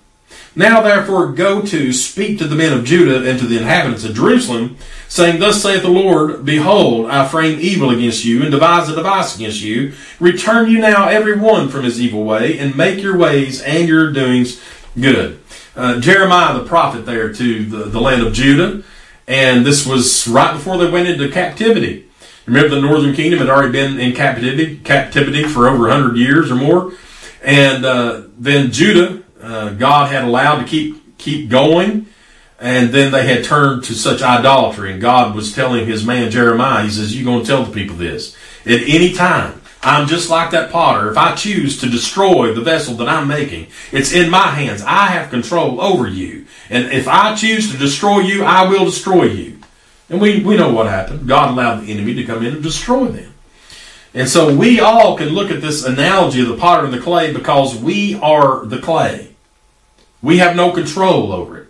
Now 0.58 0.82
therefore 0.82 1.34
go 1.34 1.62
to 1.64 1.92
speak 1.92 2.38
to 2.40 2.48
the 2.48 2.56
men 2.56 2.72
of 2.72 2.86
Judah 2.86 3.30
and 3.30 3.38
to 3.40 3.46
the 3.46 3.58
inhabitants 3.58 4.06
of 4.06 4.16
Jerusalem, 4.16 4.78
saying, 5.10 5.40
Thus 5.40 5.62
saith 5.62 5.82
the 5.82 5.90
Lord, 5.90 6.46
Behold, 6.46 7.10
I 7.10 7.28
frame 7.28 7.60
evil 7.60 7.90
against 7.90 8.24
you, 8.24 8.42
and 8.42 8.52
devise 8.52 8.88
a 8.88 8.96
device 8.96 9.36
against 9.36 9.62
you. 9.62 9.94
Return 10.20 10.72
you 10.72 10.80
now 10.80 11.10
every 11.10 11.38
one 11.38 11.68
from 11.68 11.84
his 11.84 12.00
evil 12.00 12.24
way, 12.24 12.58
and 12.58 12.76
make 12.76 13.04
your 13.04 13.18
ways 13.18 13.62
and 13.62 13.88
your 13.88 14.14
doings 14.14 14.62
good. 14.98 15.42
Uh, 15.76 16.00
Jeremiah 16.00 16.58
the 16.58 16.64
prophet 16.64 17.06
there 17.06 17.34
to 17.34 17.66
the, 17.66 17.84
the 17.90 18.00
land 18.00 18.26
of 18.26 18.32
Judah, 18.32 18.82
and 19.28 19.66
this 19.66 19.86
was 19.86 20.26
right 20.26 20.54
before 20.54 20.78
they 20.78 20.90
went 20.90 21.10
into 21.10 21.30
captivity. 21.30 22.05
Remember, 22.46 22.76
the 22.76 22.82
northern 22.82 23.14
kingdom 23.16 23.40
had 23.40 23.50
already 23.50 23.72
been 23.72 24.00
in 24.00 24.14
captivity, 24.14 24.78
captivity 24.78 25.44
for 25.44 25.68
over 25.68 25.88
100 25.88 26.18
years 26.18 26.52
or 26.52 26.56
more. 26.56 26.94
And 27.44 27.86
uh, 27.86 28.24
then 28.38 28.72
Judah 28.72 29.24
uh, 29.46 29.70
God 29.74 30.12
had 30.12 30.24
allowed 30.24 30.60
to 30.60 30.66
keep 30.66 31.18
keep 31.18 31.50
going, 31.50 32.08
and 32.60 32.90
then 32.90 33.12
they 33.12 33.28
had 33.28 33.44
turned 33.44 33.84
to 33.86 33.94
such 33.94 34.22
idolatry. 34.22 34.92
And 34.92 35.00
God 35.00 35.36
was 35.36 35.54
telling 35.54 35.86
His 35.86 36.06
man 36.06 36.32
Jeremiah, 36.32 36.84
He 36.84 36.90
says, 36.90 37.16
"You're 37.16 37.26
going 37.26 37.42
to 37.42 37.48
tell 37.48 37.64
the 37.64 37.72
people 37.72 37.96
this 37.96 38.36
at 38.66 38.82
any 38.82 39.14
time." 39.14 39.62
I'm 39.84 40.08
just 40.08 40.32
like 40.32 40.50
that 40.50 40.72
potter. 40.72 41.12
If 41.12 41.18
I 41.18 41.36
choose 41.36 41.80
to 41.82 41.88
destroy 41.88 42.56
the 42.56 42.62
vessel 42.62 42.96
that 42.96 43.08
I'm 43.08 43.28
making, 43.28 43.68
it's 43.92 44.12
in 44.12 44.32
my 44.32 44.48
hands. 44.48 44.82
I 44.82 45.08
have 45.08 45.30
control 45.30 45.80
over 45.80 46.08
you. 46.08 46.48
And 46.72 46.92
if 46.92 47.08
I 47.08 47.36
choose 47.36 47.72
to 47.72 47.78
destroy 47.78 48.22
you, 48.22 48.44
I 48.44 48.68
will 48.68 48.86
destroy 48.86 49.26
you. 49.26 49.55
And 50.10 50.22
we, 50.22 50.44
we 50.44 50.58
know 50.58 50.72
what 50.72 50.88
happened. 50.88 51.28
God 51.28 51.52
allowed 51.52 51.82
the 51.82 51.92
enemy 51.92 52.14
to 52.16 52.24
come 52.24 52.46
in 52.46 52.54
and 52.54 52.64
destroy 52.64 53.08
them. 53.08 53.34
And 54.14 54.30
so 54.30 54.56
we 54.56 54.80
all 54.80 55.18
can 55.18 55.30
look 55.30 55.52
at 55.52 55.62
this 55.62 55.84
analogy 55.84 56.42
of 56.42 56.48
the 56.48 56.58
potter 56.58 56.86
and 56.86 56.94
the 56.94 57.02
clay 57.02 57.34
because 57.34 57.76
we 57.76 58.16
are 58.16 58.66
the 58.66 58.80
clay. 58.80 59.36
We 60.22 60.38
have 60.38 60.56
no 60.56 60.72
control 60.72 61.34
over 61.34 61.58
it. 61.58 61.68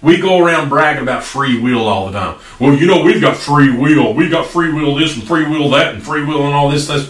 We 0.00 0.20
go 0.20 0.38
around 0.38 0.68
bragging 0.68 1.02
about 1.02 1.24
free 1.24 1.60
will 1.60 1.88
all 1.88 2.06
the 2.06 2.18
time. 2.18 2.38
Well, 2.60 2.74
you 2.74 2.86
know, 2.86 3.02
we've 3.02 3.20
got 3.20 3.36
free 3.36 3.76
will. 3.76 4.14
We've 4.14 4.30
got 4.30 4.46
free 4.46 4.72
will 4.72 4.94
this 4.94 5.16
and 5.16 5.26
free 5.26 5.48
will 5.48 5.70
that 5.70 5.94
and 5.94 6.02
free 6.02 6.24
will 6.24 6.44
and 6.44 6.54
all 6.54 6.70
this. 6.70 6.88
Uh, 6.88 7.02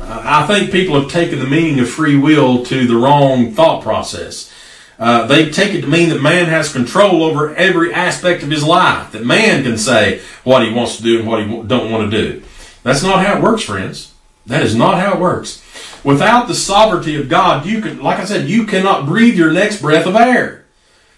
I 0.00 0.46
think 0.46 0.72
people 0.72 0.98
have 0.98 1.10
taken 1.10 1.38
the 1.38 1.46
meaning 1.46 1.78
of 1.80 1.90
free 1.90 2.16
will 2.16 2.64
to 2.64 2.86
the 2.86 2.96
wrong 2.96 3.52
thought 3.52 3.82
process. 3.82 4.50
Uh, 4.98 5.26
they 5.26 5.50
take 5.50 5.74
it 5.74 5.82
to 5.82 5.86
mean 5.86 6.08
that 6.08 6.20
man 6.20 6.46
has 6.46 6.72
control 6.72 7.22
over 7.22 7.54
every 7.54 7.94
aspect 7.94 8.42
of 8.42 8.50
his 8.50 8.64
life. 8.64 9.12
That 9.12 9.24
man 9.24 9.62
can 9.62 9.78
say 9.78 10.20
what 10.42 10.64
he 10.64 10.72
wants 10.72 10.96
to 10.96 11.02
do 11.02 11.20
and 11.20 11.28
what 11.28 11.40
he 11.40 11.46
don't 11.46 11.90
want 11.90 12.10
to 12.10 12.22
do. 12.22 12.42
That's 12.82 13.02
not 13.02 13.24
how 13.24 13.36
it 13.36 13.42
works, 13.42 13.62
friends. 13.62 14.12
That 14.46 14.62
is 14.62 14.74
not 14.74 14.98
how 14.98 15.14
it 15.14 15.20
works. 15.20 15.62
Without 16.02 16.48
the 16.48 16.54
sovereignty 16.54 17.16
of 17.16 17.28
God, 17.28 17.66
you 17.66 17.80
can, 17.80 18.02
like 18.02 18.18
I 18.18 18.24
said, 18.24 18.48
you 18.48 18.66
cannot 18.66 19.06
breathe 19.06 19.36
your 19.36 19.52
next 19.52 19.82
breath 19.82 20.06
of 20.06 20.16
air. 20.16 20.64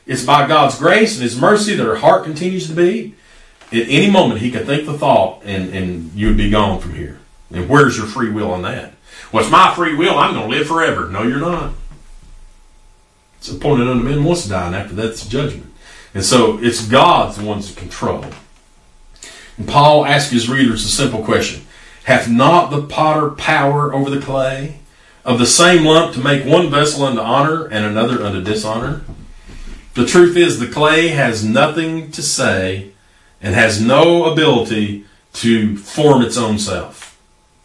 It's 0.07 0.25
by 0.25 0.49
God's 0.49 0.79
grace 0.79 1.15
and 1.15 1.23
His 1.23 1.41
mercy 1.41 1.75
that 1.77 1.89
our 1.89 1.97
heart 1.97 2.25
continues 2.25 2.67
to 2.69 2.75
beat. 2.75 3.15
At 3.69 3.89
any 3.89 4.11
moment, 4.11 4.41
He 4.41 4.51
could 4.51 4.67
think 4.67 4.85
the 4.85 4.99
thought, 4.99 5.43
and, 5.45 5.73
and 5.73 6.13
you 6.15 6.27
would 6.27 6.37
be 6.37 6.51
gone 6.51 6.81
from 6.81 6.95
here. 6.95 7.21
And 7.53 7.69
where's 7.69 7.97
your 7.97 8.07
free 8.07 8.31
will 8.31 8.51
on 8.51 8.63
that? 8.63 8.95
Well, 9.33 9.43
it's 9.43 9.53
my 9.53 9.73
free 9.75 9.95
will. 9.95 10.19
I'm 10.19 10.35
going 10.35 10.51
to 10.51 10.57
live 10.57 10.67
forever. 10.67 11.09
No, 11.09 11.23
you're 11.23 11.39
not. 11.39 11.73
It's 13.41 13.51
appointed 13.51 13.89
unto 13.89 14.05
men 14.05 14.23
once 14.23 14.43
to 14.43 14.51
die, 14.51 14.67
and 14.67 14.77
after 14.77 14.95
that's 14.95 15.27
judgment. 15.27 15.73
And 16.13 16.23
so 16.23 16.59
it's 16.63 16.87
God's 16.87 17.41
ones 17.41 17.75
control. 17.75 18.27
And 19.57 19.67
Paul 19.67 20.05
asks 20.05 20.31
his 20.31 20.51
readers 20.51 20.85
a 20.85 20.89
simple 20.89 21.25
question 21.25 21.67
Hath 22.05 22.29
not 22.29 22.71
the 22.71 22.83
potter 22.83 23.31
power 23.31 23.95
over 23.95 24.11
the 24.11 24.21
clay 24.21 24.81
of 25.25 25.39
the 25.39 25.47
same 25.47 25.87
lump 25.87 26.13
to 26.15 26.21
make 26.21 26.45
one 26.45 26.69
vessel 26.69 27.05
unto 27.05 27.23
honor 27.23 27.65
and 27.65 27.87
another 27.87 28.23
unto 28.23 28.43
dishonor? 28.43 29.05
The 29.95 30.05
truth 30.05 30.37
is, 30.37 30.61
the 30.61 30.69
clay 30.69 31.09
has 31.09 31.43
nothing 31.43 32.11
to 32.11 32.23
say 32.23 32.91
and 33.41 33.55
has 33.55 33.81
no 33.81 34.31
ability 34.31 35.07
to 35.33 35.79
form 35.79 36.21
its 36.21 36.37
own 36.37 36.59
self. 36.59 37.19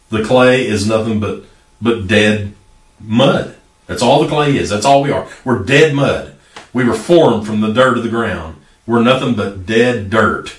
The 0.08 0.24
clay 0.24 0.66
is 0.66 0.86
nothing 0.86 1.20
but, 1.20 1.44
but 1.82 2.06
dead 2.06 2.54
mud. 2.98 3.55
That's 3.86 4.02
all 4.02 4.22
the 4.22 4.28
clay 4.28 4.56
is. 4.56 4.70
That's 4.70 4.86
all 4.86 5.02
we 5.02 5.12
are. 5.12 5.28
We're 5.44 5.62
dead 5.62 5.94
mud. 5.94 6.34
We 6.72 6.84
were 6.84 6.94
formed 6.94 7.46
from 7.46 7.60
the 7.60 7.72
dirt 7.72 7.96
of 7.96 8.02
the 8.02 8.10
ground. 8.10 8.60
We're 8.86 9.02
nothing 9.02 9.34
but 9.34 9.66
dead 9.66 10.10
dirt, 10.10 10.56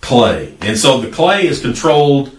clay. 0.00 0.56
And 0.60 0.78
so 0.78 1.00
the 1.00 1.10
clay 1.10 1.46
is 1.46 1.60
controlled 1.60 2.36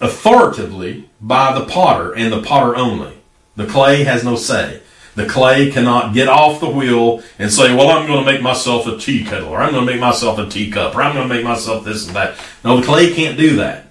authoritatively 0.00 1.08
by 1.20 1.58
the 1.58 1.64
potter 1.64 2.14
and 2.14 2.32
the 2.32 2.42
potter 2.42 2.76
only. 2.76 3.14
The 3.56 3.66
clay 3.66 4.04
has 4.04 4.22
no 4.22 4.36
say. 4.36 4.82
The 5.14 5.26
clay 5.26 5.70
cannot 5.70 6.12
get 6.12 6.28
off 6.28 6.60
the 6.60 6.68
wheel 6.68 7.22
and 7.38 7.50
say, 7.50 7.74
well, 7.74 7.88
I'm 7.88 8.06
going 8.06 8.22
to 8.22 8.30
make 8.30 8.42
myself 8.42 8.86
a 8.86 8.98
tea 8.98 9.24
kettle, 9.24 9.48
or 9.48 9.58
I'm 9.58 9.72
going 9.72 9.86
to 9.86 9.90
make 9.90 10.00
myself 10.00 10.38
a 10.38 10.46
teacup, 10.46 10.94
or 10.94 11.02
I'm 11.02 11.14
going 11.14 11.26
to 11.26 11.34
make 11.34 11.44
myself 11.44 11.86
this 11.86 12.06
and 12.06 12.14
that. 12.14 12.38
No, 12.62 12.78
the 12.78 12.86
clay 12.86 13.14
can't 13.14 13.38
do 13.38 13.56
that. 13.56 13.86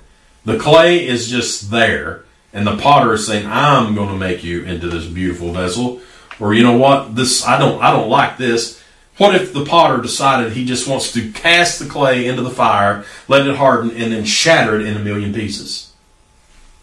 The 0.45 0.59
clay 0.59 1.07
is 1.07 1.27
just 1.27 1.71
there, 1.71 2.24
and 2.55 2.65
the 2.65 2.77
potter 2.77 3.13
is 3.13 3.27
saying, 3.27 3.45
I'm 3.45 3.95
going 3.95 4.07
to 4.07 4.17
make 4.17 4.41
you 4.41 4.63
into 4.63 4.87
this 4.87 5.05
beautiful 5.05 5.51
vessel. 5.51 5.99
Or 6.39 6.53
you 6.53 6.63
know 6.63 6.77
what? 6.77 7.13
This 7.13 7.45
I 7.45 7.59
don't 7.59 7.83
I 7.83 7.91
don't 7.91 8.09
like 8.09 8.37
this. 8.37 8.81
What 9.17 9.35
if 9.35 9.53
the 9.53 9.65
potter 9.65 10.01
decided 10.01 10.53
he 10.53 10.65
just 10.65 10.87
wants 10.87 11.11
to 11.13 11.31
cast 11.33 11.79
the 11.79 11.85
clay 11.85 12.27
into 12.27 12.41
the 12.41 12.49
fire, 12.49 13.05
let 13.27 13.45
it 13.45 13.57
harden, 13.57 13.91
and 13.91 14.11
then 14.11 14.23
shatter 14.23 14.79
it 14.79 14.87
in 14.87 14.95
a 14.95 15.03
million 15.03 15.33
pieces? 15.33 15.91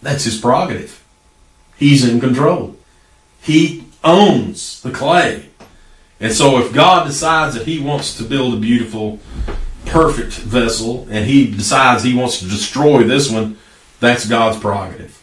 That's 0.03 0.25
his 0.25 0.39
prerogative. 0.39 1.03
He's 1.77 2.07
in 2.07 2.21
control. 2.21 2.77
He 3.41 3.87
owns 4.05 4.81
the 4.83 4.91
clay. 4.91 5.49
And 6.21 6.33
so 6.33 6.59
if 6.59 6.73
God 6.73 7.07
decides 7.07 7.55
that 7.55 7.67
he 7.67 7.79
wants 7.81 8.17
to 8.19 8.25
build 8.25 8.55
a 8.55 8.59
beautiful, 8.59 9.21
perfect 9.87 10.35
vessel, 10.35 11.07
and 11.11 11.27
he 11.27 11.51
decides 11.51 12.03
he 12.03 12.15
wants 12.15 12.41
to 12.41 12.47
destroy 12.47 13.05
this 13.05 13.31
one, 13.31 13.59
that's 14.01 14.27
God's 14.27 14.59
prerogative. 14.59 15.22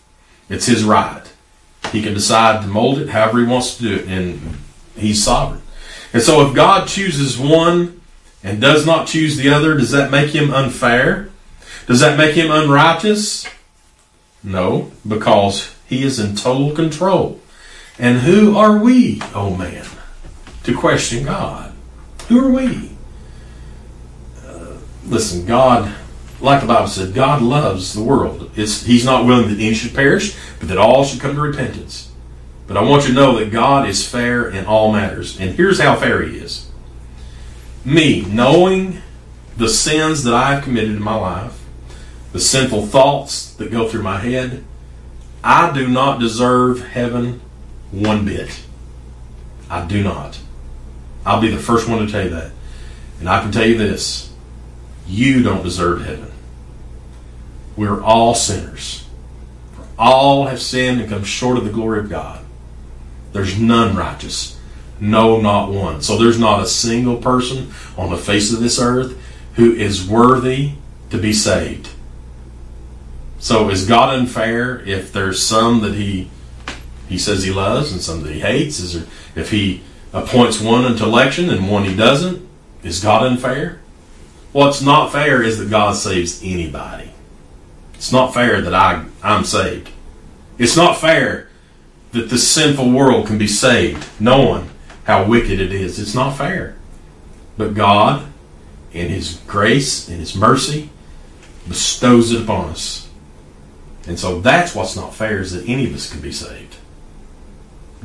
It's 0.49 0.65
his 0.65 0.83
right. 0.83 1.23
He 1.91 2.01
can 2.01 2.13
decide 2.13 2.61
to 2.61 2.67
mold 2.67 2.99
it 2.99 3.09
however 3.09 3.39
he 3.39 3.45
wants 3.45 3.77
to 3.77 3.83
do 3.83 3.95
it, 3.95 4.07
and 4.07 4.57
he's 4.95 5.23
sovereign. 5.23 5.61
And 6.13 6.21
so 6.21 6.47
if 6.47 6.55
God 6.55 6.87
chooses 6.87 7.37
one 7.37 8.01
and 8.43 8.59
does 8.59 8.85
not 8.85 9.07
choose 9.07 9.37
the 9.37 9.49
other, 9.49 9.77
does 9.77 9.91
that 9.91 10.11
make 10.11 10.31
him 10.31 10.51
unfair? 10.51 11.29
Does 11.87 11.99
that 11.99 12.17
make 12.17 12.35
him 12.35 12.51
unrighteous? 12.51 13.47
No, 14.43 14.91
because 15.07 15.75
he 15.87 16.03
is 16.03 16.19
in 16.19 16.35
total 16.35 16.71
control. 16.71 17.39
And 17.97 18.19
who 18.19 18.57
are 18.57 18.77
we, 18.77 19.21
oh 19.35 19.55
man, 19.55 19.85
to 20.63 20.75
question 20.75 21.25
God? 21.25 21.73
Who 22.27 22.45
are 22.45 22.51
we? 22.51 22.91
Uh, 24.45 24.75
listen, 25.05 25.45
God, 25.45 25.93
like 26.41 26.61
the 26.61 26.67
Bible 26.67 26.87
said, 26.87 27.13
God 27.13 27.41
loves 27.41 27.93
the 27.93 28.03
world. 28.03 28.51
It's, 28.55 28.83
he's 28.83 29.05
not 29.05 29.25
willing 29.25 29.49
that 29.49 29.63
any 29.63 29.73
should 29.73 29.93
perish, 29.93 30.37
but 30.59 30.67
that 30.69 30.77
all 30.77 31.03
should 31.03 31.19
come 31.19 31.35
to 31.35 31.41
repentance. 31.41 32.11
But 32.67 32.77
I 32.77 32.83
want 32.83 33.07
you 33.07 33.13
to 33.13 33.19
know 33.19 33.39
that 33.39 33.51
God 33.51 33.89
is 33.89 34.07
fair 34.07 34.49
in 34.49 34.65
all 34.65 34.91
matters. 34.91 35.39
And 35.39 35.55
here's 35.55 35.79
how 35.79 35.95
fair 35.95 36.21
He 36.21 36.37
is. 36.37 36.69
Me, 37.83 38.21
knowing 38.21 39.01
the 39.57 39.69
sins 39.69 40.23
that 40.23 40.33
I 40.33 40.53
have 40.53 40.63
committed 40.63 40.91
in 40.91 41.03
my 41.03 41.15
life, 41.15 41.59
the 42.31 42.39
sinful 42.39 42.85
thoughts 42.85 43.53
that 43.55 43.71
go 43.71 43.89
through 43.89 44.03
my 44.03 44.19
head, 44.19 44.63
I 45.43 45.73
do 45.73 45.87
not 45.87 46.19
deserve 46.19 46.89
heaven 46.89 47.41
one 47.91 48.23
bit. 48.23 48.61
I 49.69 49.85
do 49.85 50.03
not. 50.03 50.39
I'll 51.25 51.41
be 51.41 51.49
the 51.49 51.57
first 51.57 51.89
one 51.89 52.05
to 52.05 52.11
tell 52.11 52.23
you 52.23 52.29
that. 52.29 52.51
And 53.19 53.27
I 53.27 53.41
can 53.41 53.51
tell 53.51 53.65
you 53.65 53.77
this 53.77 54.31
you 55.07 55.41
don't 55.41 55.63
deserve 55.63 56.05
heaven. 56.05 56.28
We're 57.79 58.03
all 58.03 58.35
sinners. 58.35 59.07
For 59.71 59.87
all 59.97 60.47
have 60.47 60.61
sinned 60.61 60.99
and 60.99 61.09
come 61.09 61.23
short 61.23 61.57
of 61.57 61.63
the 61.63 61.71
glory 61.71 61.99
of 61.99 62.09
God. 62.09 62.43
There's 63.31 63.57
none 63.57 63.95
righteous. 63.95 64.59
No, 64.99 65.39
not 65.39 65.71
one. 65.71 66.01
So 66.01 66.17
there's 66.17 66.37
not 66.37 66.61
a 66.61 66.67
single 66.67 67.15
person 67.15 67.71
on 67.95 68.09
the 68.09 68.17
face 68.17 68.51
of 68.51 68.59
this 68.59 68.81
earth 68.81 69.17
who 69.53 69.71
is 69.71 70.05
worthy 70.05 70.73
to 71.09 71.17
be 71.17 71.31
saved. 71.31 71.87
So 73.37 73.69
is 73.69 73.87
God 73.87 74.13
unfair 74.13 74.81
if 74.81 75.13
there's 75.13 75.41
some 75.41 75.79
that 75.79 75.93
he 75.93 76.29
he 77.07 77.17
says 77.17 77.45
he 77.45 77.51
loves 77.53 77.93
and 77.93 78.01
some 78.01 78.23
that 78.23 78.33
he 78.33 78.41
hates? 78.41 78.81
Is 78.81 78.91
there, 78.91 79.07
if 79.41 79.51
he 79.51 79.83
appoints 80.11 80.59
one 80.59 80.83
into 80.83 81.05
election 81.05 81.49
and 81.49 81.71
one 81.71 81.85
he 81.85 81.95
doesn't, 81.95 82.45
is 82.83 83.01
God 83.01 83.25
unfair? 83.25 83.79
What's 84.51 84.81
not 84.81 85.13
fair 85.13 85.41
is 85.41 85.59
that 85.59 85.69
God 85.69 85.95
saves 85.95 86.43
anybody. 86.43 87.08
It's 87.99 88.13
not 88.13 88.33
fair 88.33 88.61
that 88.61 88.73
I, 88.73 89.03
I'm 89.21 89.43
saved. 89.43 89.89
It's 90.57 90.77
not 90.77 90.95
fair 90.95 91.49
that 92.13 92.29
this 92.29 92.49
sinful 92.49 92.89
world 92.93 93.27
can 93.27 93.37
be 93.37 93.45
saved 93.45 94.07
knowing 94.21 94.69
how 95.03 95.25
wicked 95.25 95.59
it 95.59 95.73
is. 95.73 95.99
It's 95.99 96.15
not 96.15 96.37
fair. 96.37 96.77
But 97.57 97.73
God, 97.73 98.25
in 98.93 99.09
His 99.09 99.41
grace 99.47 100.07
and 100.07 100.17
His 100.17 100.33
mercy, 100.33 100.91
bestows 101.67 102.31
it 102.31 102.41
upon 102.41 102.69
us. 102.69 103.09
And 104.07 104.17
so 104.17 104.39
that's 104.39 104.73
what's 104.73 104.95
not 104.95 105.13
fair 105.13 105.39
is 105.39 105.51
that 105.51 105.67
any 105.67 105.85
of 105.85 105.93
us 105.93 106.09
can 106.09 106.21
be 106.21 106.31
saved. 106.31 106.77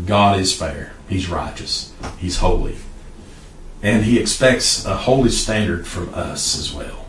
God 0.05 0.41
is 0.41 0.53
fair. 0.53 0.95
He's 1.09 1.31
righteous. 1.31 1.95
He's 2.19 2.39
holy. 2.39 2.79
And 3.81 4.03
He 4.03 4.19
expects 4.19 4.85
a 4.85 4.97
holy 4.97 5.31
standard 5.31 5.87
from 5.87 6.13
us 6.15 6.59
as 6.59 6.75
well. 6.75 7.07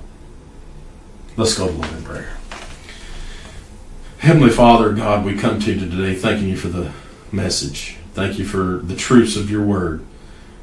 Let's 1.35 1.57
go 1.57 1.65
to 1.65 1.73
Lord 1.73 1.91
in 1.91 2.03
prayer. 2.03 2.37
Heavenly 4.19 4.49
Father, 4.49 4.93
God, 4.93 5.25
we 5.25 5.37
come 5.37 5.59
to 5.59 5.73
you 5.73 5.79
today 5.79 6.15
thanking 6.15 6.47
you 6.47 6.57
for 6.57 6.69
the 6.69 6.91
message. 7.31 7.97
Thank 8.13 8.39
you 8.39 8.45
for 8.45 8.77
the 8.77 8.95
truths 8.95 9.35
of 9.35 9.51
your 9.51 9.63
word. 9.63 10.03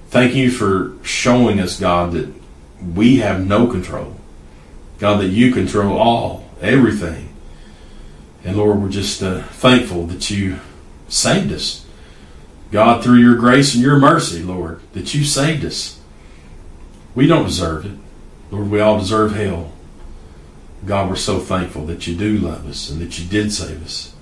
Thank 0.09 0.35
you 0.35 0.51
for 0.51 0.95
showing 1.05 1.61
us, 1.61 1.79
God, 1.79 2.13
that 2.13 2.33
we 2.83 3.19
have 3.19 3.47
no 3.47 3.67
control. 3.67 4.17
God, 4.99 5.21
that 5.21 5.29
you 5.29 5.53
control 5.53 5.97
all, 5.97 6.49
everything. 6.61 7.35
And 8.45 8.57
Lord, 8.57 8.81
we're 8.81 8.89
just 8.89 9.23
uh, 9.23 9.43
thankful 9.43 10.07
that 10.07 10.31
you 10.31 10.59
saved 11.09 11.53
us. 11.53 11.87
God, 12.71 13.05
through 13.05 13.19
your 13.19 13.37
grace 13.37 13.75
and 13.75 13.83
your 13.83 13.99
mercy, 13.99 14.43
Lord, 14.43 14.81
that 14.95 15.15
you 15.15 15.25
saved 15.25 15.65
us. 15.65 16.01
We 17.15 17.27
don't 17.27 17.45
deserve 17.45 17.85
it. 17.85 17.99
Lord, 18.51 18.71
we 18.71 18.81
all 18.81 18.99
deserve 18.99 19.35
hell. 19.35 19.72
God, 20.85 21.09
we're 21.09 21.17
so 21.17 21.39
thankful 21.39 21.87
that 21.87 22.07
you 22.07 22.17
do 22.17 22.39
love 22.39 22.69
us 22.69 22.91
and 22.91 23.01
that 23.01 23.19
you 23.19 23.27
did 23.27 23.53
save 23.53 23.85
us. 23.85 24.15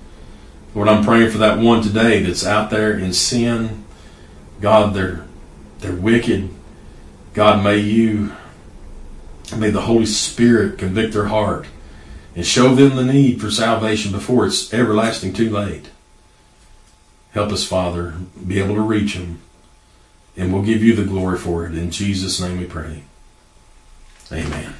Lord, 0.75 0.87
I'm 0.87 1.03
praying 1.03 1.31
for 1.31 1.39
that 1.39 1.59
one 1.59 1.81
today 1.81 2.21
that's 2.21 2.45
out 2.45 2.69
there 2.69 2.97
in 2.97 3.13
sin. 3.13 3.83
God, 4.61 4.93
they're 4.93 5.25
they're 5.79 5.95
wicked. 5.95 6.49
God, 7.33 7.63
may 7.63 7.77
you 7.77 8.33
may 9.55 9.69
the 9.69 9.81
Holy 9.81 10.05
Spirit 10.05 10.77
convict 10.77 11.13
their 11.13 11.25
heart 11.25 11.65
and 12.35 12.45
show 12.45 12.73
them 12.73 12.95
the 12.95 13.11
need 13.11 13.41
for 13.41 13.51
salvation 13.51 14.11
before 14.11 14.45
it's 14.45 14.73
everlasting 14.73 15.33
too 15.33 15.49
late. 15.49 15.89
Help 17.31 17.51
us, 17.51 17.65
Father, 17.65 18.15
be 18.45 18.59
able 18.59 18.75
to 18.75 18.81
reach 18.81 19.15
them, 19.15 19.39
and 20.37 20.53
we'll 20.53 20.63
give 20.63 20.83
you 20.83 20.95
the 20.95 21.03
glory 21.03 21.37
for 21.37 21.65
it. 21.65 21.77
In 21.77 21.91
Jesus' 21.91 22.39
name 22.39 22.59
we 22.59 22.65
pray. 22.65 23.03
Amen. 24.31 24.75